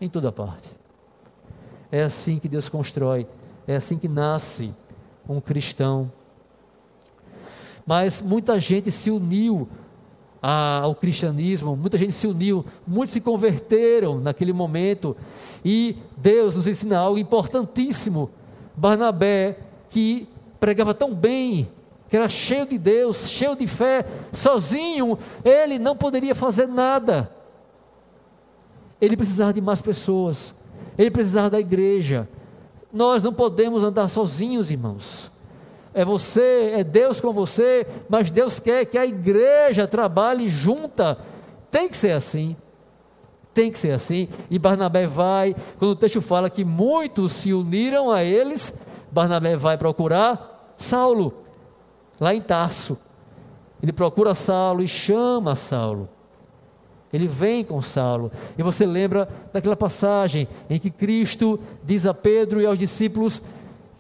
Em 0.00 0.08
toda 0.08 0.32
parte. 0.32 0.76
É 1.92 2.02
assim 2.02 2.40
que 2.40 2.48
Deus 2.48 2.68
constrói, 2.68 3.24
é 3.68 3.76
assim 3.76 3.96
que 3.96 4.08
nasce 4.08 4.74
um 5.28 5.40
cristão. 5.40 6.10
Mas 7.86 8.20
muita 8.20 8.58
gente 8.58 8.90
se 8.90 9.12
uniu 9.12 9.68
ao 10.42 10.92
cristianismo, 10.96 11.76
muita 11.76 11.96
gente 11.96 12.12
se 12.12 12.26
uniu, 12.26 12.64
muitos 12.84 13.12
se 13.12 13.20
converteram 13.20 14.18
naquele 14.18 14.52
momento, 14.52 15.16
e 15.64 15.96
Deus 16.16 16.56
nos 16.56 16.66
ensina 16.66 16.98
algo 16.98 17.16
importantíssimo. 17.16 18.28
Barnabé, 18.76 19.56
que 19.88 20.28
pregava 20.58 20.92
tão 20.92 21.14
bem 21.14 21.68
que 22.16 22.18
era 22.18 22.28
cheio 22.30 22.64
de 22.64 22.78
Deus, 22.78 23.28
cheio 23.28 23.54
de 23.54 23.66
fé, 23.66 24.06
sozinho, 24.32 25.18
ele 25.44 25.78
não 25.78 25.94
poderia 25.94 26.34
fazer 26.34 26.66
nada. 26.66 27.30
Ele 28.98 29.18
precisava 29.18 29.52
de 29.52 29.60
mais 29.60 29.82
pessoas, 29.82 30.54
ele 30.96 31.10
precisava 31.10 31.50
da 31.50 31.60
igreja. 31.60 32.26
Nós 32.90 33.22
não 33.22 33.34
podemos 33.34 33.84
andar 33.84 34.08
sozinhos, 34.08 34.70
irmãos. 34.70 35.30
É 35.92 36.06
você, 36.06 36.72
é 36.74 36.82
Deus 36.82 37.20
com 37.20 37.34
você, 37.34 37.86
mas 38.08 38.30
Deus 38.30 38.58
quer 38.58 38.86
que 38.86 38.96
a 38.96 39.04
igreja 39.04 39.86
trabalhe 39.86 40.48
junta. 40.48 41.18
Tem 41.70 41.86
que 41.86 41.96
ser 41.98 42.12
assim. 42.12 42.56
Tem 43.52 43.70
que 43.70 43.78
ser 43.78 43.90
assim. 43.90 44.26
E 44.50 44.58
Barnabé 44.58 45.06
vai, 45.06 45.54
quando 45.78 45.90
o 45.90 45.96
texto 45.96 46.22
fala 46.22 46.48
que 46.48 46.64
muitos 46.64 47.32
se 47.32 47.52
uniram 47.52 48.10
a 48.10 48.24
eles, 48.24 48.72
Barnabé 49.12 49.54
vai 49.54 49.76
procurar 49.76 50.72
Saulo 50.78 51.45
lá 52.20 52.34
em 52.34 52.40
Tarso. 52.40 52.98
Ele 53.82 53.92
procura 53.92 54.34
Saulo 54.34 54.82
e 54.82 54.88
chama 54.88 55.54
Saulo. 55.54 56.08
Ele 57.12 57.26
vem 57.26 57.62
com 57.62 57.80
Saulo. 57.80 58.30
E 58.58 58.62
você 58.62 58.84
lembra 58.84 59.28
daquela 59.52 59.76
passagem 59.76 60.48
em 60.68 60.78
que 60.78 60.90
Cristo 60.90 61.58
diz 61.84 62.06
a 62.06 62.12
Pedro 62.12 62.60
e 62.60 62.66
aos 62.66 62.78
discípulos, 62.78 63.40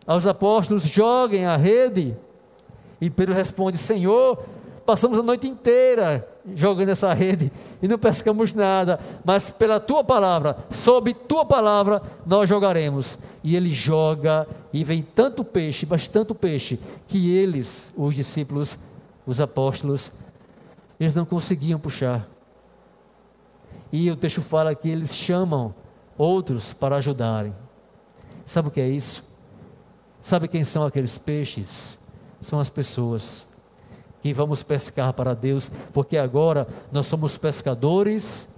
aos 0.06 0.26
apóstolos: 0.26 0.84
joguem 0.84 1.46
a 1.46 1.56
rede. 1.56 2.16
E 3.00 3.08
Pedro 3.08 3.34
responde: 3.34 3.78
Senhor, 3.78 4.42
passamos 4.86 5.18
a 5.18 5.22
noite 5.22 5.48
inteira 5.48 6.26
jogando 6.54 6.90
essa 6.90 7.12
rede 7.12 7.52
e 7.82 7.88
não 7.88 7.98
pescamos 7.98 8.54
nada, 8.54 9.00
mas 9.24 9.50
pela 9.50 9.80
tua 9.80 10.04
palavra, 10.04 10.56
sob 10.70 11.12
tua 11.12 11.44
palavra, 11.44 12.00
nós 12.24 12.48
jogaremos. 12.48 13.18
E 13.42 13.56
ele 13.56 13.70
joga 13.70 14.46
e 14.72 14.84
vem 14.84 15.02
tanto 15.02 15.44
peixe, 15.44 15.86
mas 15.88 16.06
tanto 16.06 16.34
peixe, 16.34 16.78
que 17.08 17.34
eles, 17.34 17.92
os 17.96 18.14
discípulos, 18.14 18.78
os 19.26 19.40
apóstolos, 19.40 20.12
eles 20.98 21.14
não 21.14 21.24
conseguiam 21.24 21.78
puxar. 21.78 22.26
E 23.92 24.10
o 24.10 24.16
texto 24.16 24.40
fala 24.40 24.74
que 24.74 24.88
eles 24.88 25.14
chamam 25.14 25.74
outros 26.16 26.72
para 26.72 26.96
ajudarem. 26.96 27.54
Sabe 28.44 28.68
o 28.68 28.70
que 28.70 28.80
é 28.80 28.88
isso? 28.88 29.24
Sabe 30.20 30.48
quem 30.48 30.64
são 30.64 30.84
aqueles 30.84 31.18
peixes? 31.18 31.98
São 32.40 32.60
as 32.60 32.68
pessoas 32.68 33.46
que 34.22 34.32
vamos 34.32 34.62
pescar 34.62 35.12
para 35.12 35.34
Deus, 35.34 35.70
porque 35.92 36.16
agora 36.16 36.66
nós 36.90 37.06
somos 37.06 37.36
pescadores 37.36 38.48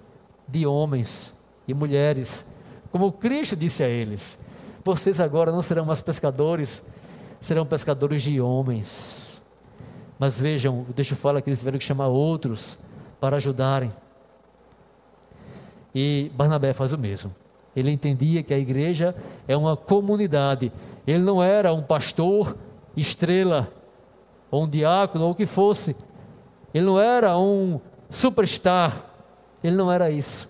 de 0.46 0.66
homens 0.66 1.34
e 1.66 1.74
mulheres, 1.74 2.44
como 2.90 3.12
Cristo 3.12 3.54
disse 3.54 3.82
a 3.82 3.88
eles: 3.88 4.38
vocês 4.84 5.20
agora 5.20 5.52
não 5.52 5.62
serão 5.62 5.84
mais 5.84 6.00
pescadores, 6.00 6.82
serão 7.40 7.66
pescadores 7.66 8.22
de 8.22 8.40
homens. 8.40 9.40
Mas 10.18 10.40
vejam, 10.40 10.86
deixa 10.94 11.12
eu 11.12 11.18
falar 11.18 11.40
que 11.42 11.48
eles 11.50 11.58
tiveram 11.58 11.78
que 11.78 11.84
chamar 11.84 12.08
outros 12.08 12.78
para 13.20 13.36
ajudarem. 13.36 13.92
E 15.94 16.32
Barnabé 16.34 16.72
faz 16.72 16.92
o 16.92 16.98
mesmo. 16.98 17.34
Ele 17.76 17.90
entendia 17.90 18.42
que 18.42 18.52
a 18.52 18.58
igreja 18.58 19.14
é 19.46 19.56
uma 19.56 19.76
comunidade. 19.76 20.72
Ele 21.06 21.22
não 21.22 21.42
era 21.42 21.72
um 21.72 21.82
pastor 21.82 22.56
estrela, 22.96 23.70
ou 24.50 24.64
um 24.64 24.68
diácono, 24.68 25.24
ou 25.24 25.32
o 25.32 25.34
que 25.34 25.46
fosse. 25.46 25.94
Ele 26.72 26.86
não 26.86 26.98
era 26.98 27.38
um 27.38 27.80
superstar. 28.10 29.04
Ele 29.62 29.76
não 29.76 29.90
era 29.90 30.10
isso. 30.10 30.48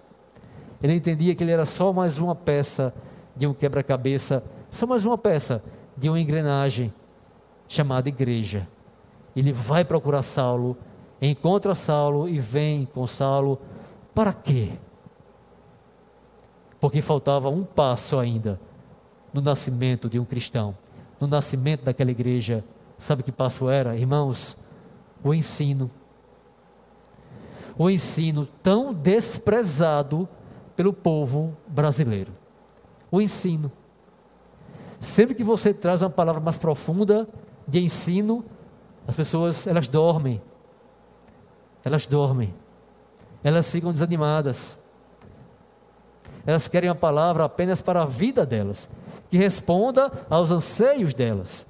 Ele 0.82 0.94
entendia 0.94 1.34
que 1.34 1.42
ele 1.42 1.50
era 1.50 1.66
só 1.66 1.92
mais 1.92 2.18
uma 2.18 2.34
peça 2.34 2.94
de 3.36 3.46
um 3.46 3.54
quebra-cabeça, 3.54 4.44
só 4.70 4.86
mais 4.86 5.04
uma 5.04 5.18
peça 5.18 5.62
de 5.96 6.08
uma 6.08 6.20
engrenagem 6.20 6.92
chamada 7.66 8.08
igreja. 8.08 8.68
Ele 9.34 9.52
vai 9.52 9.84
procurar 9.84 10.22
Saulo, 10.22 10.76
encontra 11.20 11.74
Saulo 11.74 12.28
e 12.28 12.38
vem 12.38 12.86
com 12.86 13.06
Saulo. 13.06 13.60
Para 14.14 14.32
quê? 14.32 14.70
Porque 16.80 17.02
faltava 17.02 17.48
um 17.48 17.64
passo 17.64 18.18
ainda 18.18 18.60
no 19.32 19.40
nascimento 19.40 20.08
de 20.08 20.18
um 20.18 20.24
cristão, 20.24 20.76
no 21.20 21.26
nascimento 21.26 21.84
daquela 21.84 22.10
igreja 22.10 22.64
Sabe 22.98 23.22
que 23.22 23.30
passo 23.30 23.70
era, 23.70 23.96
irmãos? 23.96 24.56
O 25.22 25.32
ensino. 25.32 25.88
O 27.78 27.88
ensino 27.88 28.46
tão 28.60 28.92
desprezado 28.92 30.28
pelo 30.74 30.92
povo 30.92 31.56
brasileiro. 31.68 32.32
O 33.10 33.20
ensino. 33.20 33.70
Sempre 35.00 35.36
que 35.36 35.44
você 35.44 35.72
traz 35.72 36.02
uma 36.02 36.10
palavra 36.10 36.40
mais 36.40 36.58
profunda 36.58 37.28
de 37.66 37.80
ensino, 37.80 38.44
as 39.06 39.14
pessoas 39.14 39.66
elas 39.66 39.86
dormem. 39.86 40.42
Elas 41.84 42.04
dormem. 42.04 42.52
elas 43.44 43.70
ficam 43.70 43.92
desanimadas. 43.92 44.76
Elas 46.44 46.66
querem 46.66 46.90
a 46.90 46.94
palavra 46.94 47.44
apenas 47.44 47.80
para 47.80 48.02
a 48.02 48.06
vida 48.06 48.44
delas, 48.44 48.88
que 49.30 49.36
responda 49.36 50.10
aos 50.28 50.50
anseios 50.50 51.14
delas. 51.14 51.66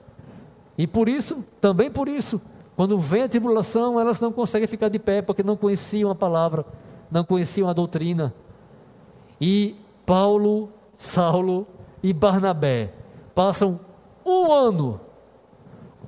E 0.79 0.87
por 0.87 1.09
isso, 1.09 1.45
também 1.61 1.91
por 1.91 2.09
isso, 2.09 2.41
quando 2.77 2.97
vem 2.97 3.25
a 3.25 3.29
tribulação, 3.29 3.99
elas 3.99 4.21
não 4.21 4.31
conseguem 4.31 4.69
ficar 4.69 4.89
de 4.89 5.01
pé, 5.01 5.21
porque 5.21 5.43
não 5.43 5.57
conheciam 5.57 6.09
a 6.09 6.15
palavra, 6.15 6.65
não 7.11 7.25
conheciam 7.25 7.69
a 7.69 7.73
doutrina. 7.73 8.33
E 9.41 9.75
Paulo, 10.07 10.71
Saulo 10.97 11.67
e 12.01 12.13
Barnabé 12.13 12.93
passam 13.35 13.81
um 14.25 14.53
ano, 14.53 15.01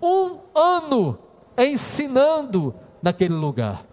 um 0.00 0.38
ano 0.54 1.18
ensinando 1.58 2.72
naquele 3.02 3.34
lugar. 3.34 3.84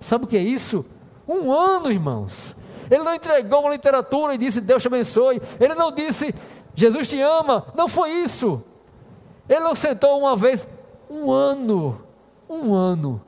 Sabe 0.00 0.24
o 0.24 0.28
que 0.28 0.36
é 0.36 0.42
isso? 0.42 0.84
Um 1.28 1.52
ano, 1.52 1.90
irmãos. 1.90 2.56
Ele 2.90 3.02
não 3.02 3.14
entregou 3.14 3.60
uma 3.60 3.70
literatura 3.70 4.34
e 4.34 4.38
disse 4.38 4.60
Deus 4.60 4.82
te 4.82 4.88
abençoe. 4.88 5.40
Ele 5.58 5.74
não 5.74 5.90
disse 5.90 6.34
Jesus 6.74 7.08
te 7.08 7.20
ama. 7.20 7.66
Não 7.74 7.88
foi 7.88 8.10
isso. 8.10 8.62
Ele 9.48 9.74
sentou 9.74 10.18
uma 10.18 10.36
vez, 10.36 10.66
um 11.08 11.30
ano, 11.30 12.02
um 12.48 12.74
ano, 12.74 13.20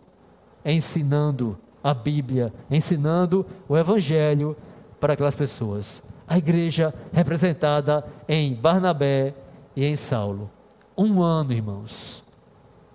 ensinando 0.65 1.59
a 1.83 1.95
Bíblia, 1.95 2.53
ensinando 2.71 3.47
o 3.69 3.77
Evangelho 3.77 4.57
para 4.99 5.13
aquelas 5.13 5.35
pessoas. 5.35 6.03
A 6.27 6.37
igreja 6.37 6.93
representada 7.13 8.05
em 8.29 8.55
Barnabé 8.55 9.35
e 9.75 9.85
em 9.85 9.97
Saulo. 9.97 10.51
Um 10.97 11.23
ano, 11.23 11.53
irmãos, 11.53 12.25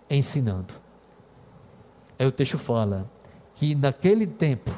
ensinando. 0.09 0.73
Aí 2.19 2.27
o 2.27 2.31
texto 2.31 2.57
fala 2.57 3.09
que 3.55 3.73
naquele 3.73 4.27
tempo, 4.27 4.71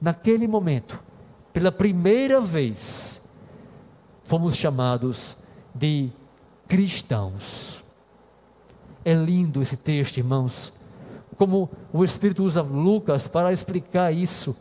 naquele 0.00 0.48
momento, 0.48 1.02
pela 1.52 1.70
primeira 1.70 2.40
vez, 2.40 3.20
fomos 4.24 4.56
chamados 4.56 5.36
de 5.74 6.10
cristãos. 6.66 7.84
É 9.04 9.14
lindo 9.14 9.62
esse 9.62 9.76
texto, 9.76 10.18
irmãos. 10.18 10.72
Como 11.36 11.70
o 11.92 12.04
Espírito 12.04 12.44
usa 12.44 12.62
Lucas 12.62 13.28
para 13.28 13.52
explicar 13.52 14.12
isso. 14.12 14.56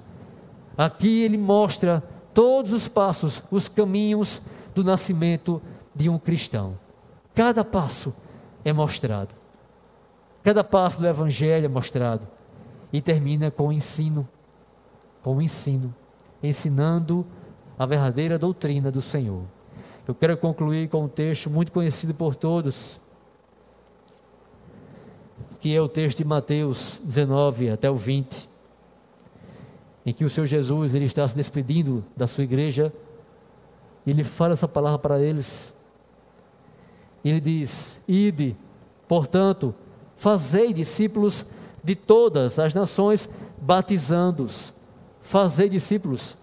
Aqui 0.77 1.23
ele 1.23 1.37
mostra 1.37 2.03
todos 2.33 2.73
os 2.73 2.87
passos, 2.87 3.41
os 3.49 3.67
caminhos 3.67 4.41
do 4.73 4.83
nascimento 4.83 5.61
de 5.95 6.09
um 6.09 6.19
cristão. 6.19 6.77
Cada 7.33 7.63
passo 7.63 8.13
é 8.63 8.73
mostrado. 8.73 9.33
Cada 10.43 10.63
passo 10.63 10.99
do 10.99 11.07
Evangelho 11.07 11.65
é 11.65 11.69
mostrado. 11.69 12.27
E 12.93 13.01
termina 13.01 13.49
com 13.49 13.69
o 13.69 13.73
ensino. 13.73 14.27
Com 15.23 15.37
o 15.37 15.41
ensino. 15.41 15.93
Ensinando 16.43 17.25
a 17.79 17.85
verdadeira 17.85 18.37
doutrina 18.37 18.91
do 18.91 19.01
Senhor. 19.01 19.43
Eu 20.07 20.13
quero 20.13 20.37
concluir 20.37 20.87
com 20.87 21.05
um 21.05 21.07
texto 21.07 21.49
muito 21.49 21.71
conhecido 21.71 22.13
por 22.13 22.35
todos, 22.35 22.99
que 25.59 25.75
é 25.75 25.81
o 25.81 25.89
texto 25.89 26.19
de 26.19 26.25
Mateus 26.25 27.01
19 27.03 27.71
até 27.71 27.89
o 27.89 27.95
20, 27.95 28.47
em 30.05 30.13
que 30.13 30.23
o 30.23 30.29
Senhor 30.29 30.45
Jesus 30.45 30.93
ele 30.93 31.05
está 31.05 31.27
se 31.27 31.35
despedindo 31.35 32.05
da 32.15 32.27
sua 32.27 32.43
igreja 32.43 32.93
e 34.05 34.11
ele 34.11 34.23
fala 34.23 34.53
essa 34.53 34.67
palavra 34.67 34.99
para 34.99 35.19
eles. 35.19 35.73
Ele 37.23 37.39
diz: 37.39 37.99
Ide, 38.07 38.55
portanto, 39.07 39.73
fazei 40.15 40.71
discípulos 40.71 41.47
de 41.83 41.95
todas 41.95 42.59
as 42.59 42.75
nações, 42.75 43.27
batizando-os. 43.59 44.71
Fazei 45.19 45.67
discípulos, 45.67 46.37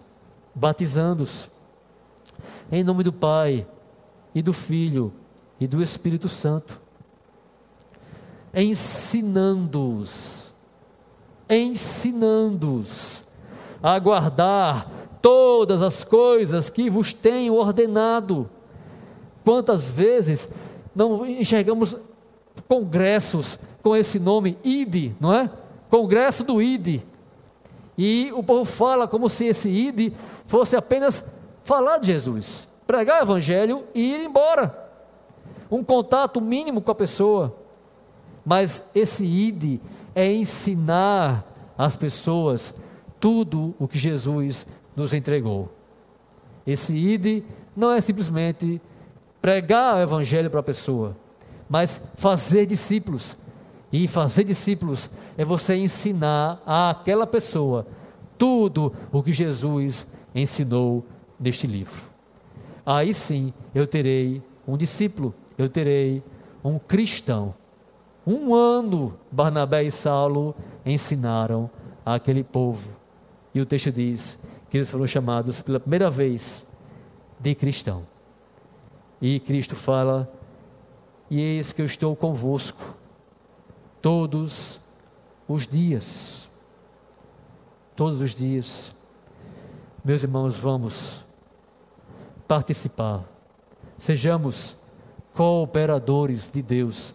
batizando-os 0.53 1.52
em 2.71 2.83
nome 2.83 3.03
do 3.03 3.13
Pai, 3.13 3.67
e 4.33 4.41
do 4.41 4.53
Filho, 4.53 5.13
e 5.59 5.67
do 5.67 5.81
Espírito 5.81 6.27
Santo. 6.27 6.81
Ensinando-os, 8.53 10.53
ensinando-os 11.49 13.23
a 13.81 13.97
guardar 13.99 14.89
todas 15.21 15.81
as 15.81 16.03
coisas 16.03 16.69
que 16.69 16.89
vos 16.89 17.13
tenho 17.13 17.55
ordenado. 17.55 18.49
Quantas 19.43 19.89
vezes 19.89 20.49
não 20.95 21.25
enxergamos 21.25 21.97
congressos 22.67 23.59
com 23.81 23.95
esse 23.95 24.19
nome, 24.19 24.57
ID, 24.63 25.11
não 25.19 25.33
é? 25.33 25.49
Congresso 25.89 26.43
do 26.43 26.61
ID. 26.61 27.01
E 27.97 28.31
o 28.33 28.41
povo 28.41 28.65
fala 28.65 29.07
como 29.07 29.29
se 29.29 29.45
esse 29.45 29.69
ID 29.69 30.13
fosse 30.45 30.75
apenas 30.75 31.23
falar 31.63 31.97
de 31.97 32.07
Jesus, 32.07 32.67
pregar 32.85 33.21
o 33.21 33.23
evangelho 33.23 33.85
e 33.95 34.13
ir 34.13 34.21
embora. 34.21 34.77
Um 35.71 35.83
contato 35.83 36.39
mínimo 36.39 36.81
com 36.81 36.91
a 36.91 36.95
pessoa. 36.95 37.55
Mas 38.45 38.83
esse 38.93 39.25
id 39.25 39.79
é 40.13 40.31
ensinar 40.31 41.45
as 41.77 41.95
pessoas 41.95 42.75
tudo 43.19 43.73
o 43.79 43.87
que 43.87 43.97
Jesus 43.97 44.67
nos 44.95 45.13
entregou. 45.13 45.71
Esse 46.67 46.93
id 46.93 47.43
não 47.75 47.91
é 47.91 48.01
simplesmente 48.01 48.81
pregar 49.41 49.95
o 49.95 50.01
evangelho 50.01 50.49
para 50.49 50.59
a 50.59 50.63
pessoa, 50.63 51.17
mas 51.69 52.01
fazer 52.15 52.65
discípulos. 52.65 53.35
E 53.91 54.07
fazer 54.07 54.43
discípulos 54.43 55.09
é 55.37 55.45
você 55.45 55.75
ensinar 55.75 56.61
àquela 56.65 57.27
pessoa 57.27 57.85
tudo 58.37 58.91
o 59.11 59.21
que 59.21 59.31
Jesus 59.31 60.07
ensinou 60.33 61.05
neste 61.43 61.67
livro. 61.67 62.01
Aí 62.85 63.13
sim 63.13 63.53
eu 63.75 63.85
terei 63.85 64.41
um 64.65 64.77
discípulo, 64.77 65.35
eu 65.57 65.67
terei 65.67 66.23
um 66.63 66.79
cristão. 66.79 67.53
Um 68.25 68.55
ano 68.55 69.19
Barnabé 69.29 69.83
e 69.83 69.91
Saulo 69.91 70.55
ensinaram 70.85 71.69
àquele 72.05 72.43
povo. 72.43 72.95
E 73.53 73.59
o 73.59 73.65
texto 73.65 73.91
diz 73.91 74.39
que 74.69 74.77
eles 74.77 74.89
foram 74.89 75.05
chamados 75.05 75.61
pela 75.61 75.79
primeira 75.79 76.09
vez 76.09 76.65
de 77.39 77.53
cristão. 77.53 78.07
E 79.21 79.39
Cristo 79.41 79.75
fala: 79.75 80.31
E 81.29 81.39
eis 81.39 81.73
que 81.73 81.81
eu 81.81 81.85
estou 81.85 82.15
convosco 82.15 82.95
todos 84.01 84.79
os 85.47 85.67
dias. 85.67 86.47
Todos 87.95 88.21
os 88.21 88.33
dias. 88.33 88.95
Meus 90.03 90.23
irmãos, 90.23 90.55
vamos 90.55 91.22
participar. 92.47 93.23
Sejamos 93.97 94.75
cooperadores 95.33 96.49
de 96.49 96.61
Deus 96.61 97.13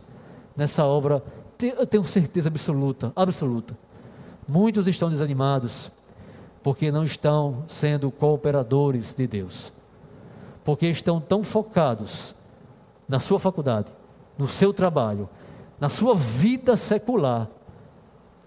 nessa 0.57 0.85
obra. 0.85 1.23
Eu 1.61 1.87
tenho 1.87 2.05
certeza 2.05 2.49
absoluta, 2.49 3.13
absoluta. 3.15 3.77
Muitos 4.47 4.87
estão 4.89 5.11
desanimados 5.11 5.91
porque 6.63 6.91
não 6.91 7.05
estão 7.05 7.65
sendo 7.69 8.11
cooperadores 8.11 9.15
de 9.15 9.27
Deus. 9.27 9.73
Porque 10.65 10.87
estão 10.87 11.21
tão 11.21 11.43
focados 11.43 12.35
na 13.09 13.21
sua 13.21 13.39
faculdade, 13.39 13.93
no 14.37 14.49
seu 14.49 14.73
trabalho, 14.73 15.29
na 15.81 15.89
sua 15.89 16.15
vida 16.15 16.77
secular. 16.77 17.49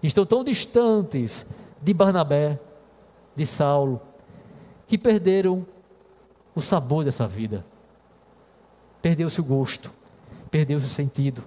Estão 0.02 0.26
tão 0.26 0.44
distantes 0.44 1.46
de 1.80 1.92
Barnabé, 1.94 2.58
de 3.34 3.46
Saulo, 3.46 4.00
que 4.86 4.98
perderam 4.98 5.66
o 6.54 6.60
sabor 6.60 7.04
dessa 7.04 7.26
vida. 7.26 7.64
Perdeu-se 9.00 9.40
o 9.40 9.44
gosto, 9.44 9.90
perdeu-se 10.50 10.86
o 10.86 10.88
sentido. 10.88 11.42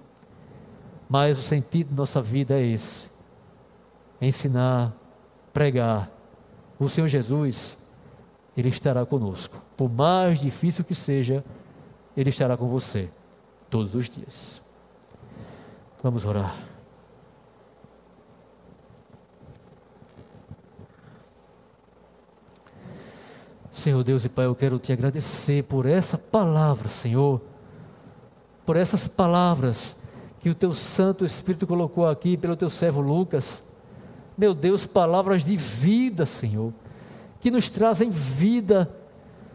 Mas 1.08 1.38
o 1.38 1.42
sentido 1.42 1.90
da 1.90 1.96
nossa 1.96 2.20
vida 2.20 2.54
é 2.54 2.66
esse: 2.66 3.08
ensinar, 4.20 4.94
pregar. 5.52 6.10
O 6.78 6.88
Senhor 6.88 7.08
Jesus, 7.08 7.78
Ele 8.56 8.68
estará 8.68 9.06
conosco. 9.06 9.62
Por 9.76 9.90
mais 9.90 10.40
difícil 10.40 10.84
que 10.84 10.94
seja, 10.94 11.42
Ele 12.16 12.28
estará 12.28 12.56
com 12.56 12.66
você 12.66 13.08
todos 13.70 13.94
os 13.94 14.10
dias. 14.10 14.60
Vamos 16.02 16.26
orar. 16.26 16.54
Senhor 23.76 24.02
Deus 24.02 24.24
e 24.24 24.30
Pai, 24.30 24.46
eu 24.46 24.54
quero 24.54 24.78
te 24.78 24.90
agradecer 24.90 25.62
por 25.64 25.84
essa 25.84 26.16
palavra, 26.16 26.88
Senhor, 26.88 27.42
por 28.64 28.74
essas 28.74 29.06
palavras 29.06 29.94
que 30.40 30.48
o 30.48 30.54
teu 30.54 30.72
Santo 30.72 31.26
Espírito 31.26 31.66
colocou 31.66 32.08
aqui 32.08 32.38
pelo 32.38 32.56
teu 32.56 32.70
servo 32.70 33.02
Lucas. 33.02 33.62
Meu 34.36 34.54
Deus, 34.54 34.86
palavras 34.86 35.44
de 35.44 35.58
vida, 35.58 36.24
Senhor, 36.24 36.72
que 37.38 37.50
nos 37.50 37.68
trazem 37.68 38.08
vida, 38.08 38.90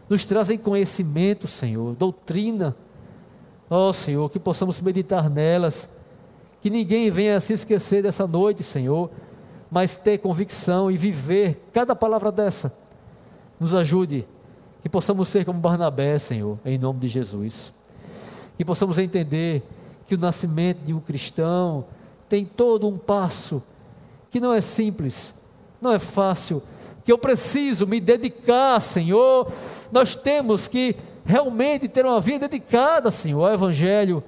nos 0.08 0.24
trazem 0.24 0.56
conhecimento, 0.56 1.48
Senhor, 1.48 1.96
doutrina. 1.96 2.76
Ó 3.68 3.88
oh, 3.88 3.92
Senhor, 3.92 4.30
que 4.30 4.38
possamos 4.38 4.80
meditar 4.80 5.28
nelas, 5.28 5.88
que 6.60 6.70
ninguém 6.70 7.10
venha 7.10 7.40
se 7.40 7.54
esquecer 7.54 8.04
dessa 8.04 8.24
noite, 8.24 8.62
Senhor, 8.62 9.10
mas 9.68 9.96
ter 9.96 10.18
convicção 10.18 10.92
e 10.92 10.96
viver 10.96 11.60
cada 11.72 11.96
palavra 11.96 12.30
dessa. 12.30 12.81
Nos 13.62 13.76
ajude, 13.76 14.26
que 14.82 14.88
possamos 14.88 15.28
ser 15.28 15.44
como 15.44 15.60
Barnabé, 15.60 16.18
Senhor, 16.18 16.58
em 16.64 16.76
nome 16.76 16.98
de 16.98 17.06
Jesus. 17.06 17.72
Que 18.56 18.64
possamos 18.64 18.98
entender 18.98 19.62
que 20.04 20.16
o 20.16 20.18
nascimento 20.18 20.78
de 20.78 20.92
um 20.92 20.98
cristão 20.98 21.84
tem 22.28 22.44
todo 22.44 22.88
um 22.88 22.98
passo 22.98 23.62
que 24.30 24.40
não 24.40 24.52
é 24.52 24.60
simples, 24.60 25.32
não 25.80 25.92
é 25.92 26.00
fácil, 26.00 26.60
que 27.04 27.12
eu 27.12 27.16
preciso 27.16 27.86
me 27.86 28.00
dedicar, 28.00 28.80
Senhor. 28.80 29.52
Nós 29.92 30.16
temos 30.16 30.66
que 30.66 30.96
realmente 31.24 31.86
ter 31.86 32.04
uma 32.04 32.20
vida 32.20 32.48
dedicada, 32.48 33.12
Senhor, 33.12 33.46
ao 33.46 33.54
Evangelho. 33.54 34.24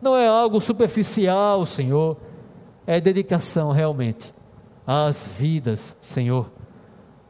Não 0.00 0.16
é 0.16 0.28
algo 0.28 0.60
superficial, 0.60 1.66
Senhor, 1.66 2.16
é 2.86 3.00
dedicação 3.00 3.72
realmente 3.72 4.32
às 4.86 5.26
vidas, 5.26 5.96
Senhor, 6.00 6.48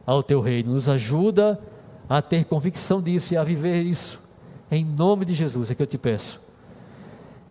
ao 0.09 0.23
Teu 0.23 0.41
reino. 0.41 0.73
Nos 0.73 0.89
ajuda 0.89 1.59
a 2.09 2.19
ter 2.19 2.43
convicção 2.45 2.99
disso 2.99 3.35
e 3.35 3.37
a 3.37 3.43
viver 3.43 3.83
isso. 3.83 4.19
Em 4.71 4.83
nome 4.83 5.23
de 5.23 5.35
Jesus 5.35 5.69
é 5.69 5.75
que 5.75 5.83
eu 5.83 5.87
te 5.87 5.99
peço. 5.99 6.41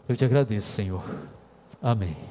Eu 0.08 0.16
te 0.16 0.24
agradeço, 0.24 0.68
Senhor. 0.68 1.04
Amém. 1.80 2.27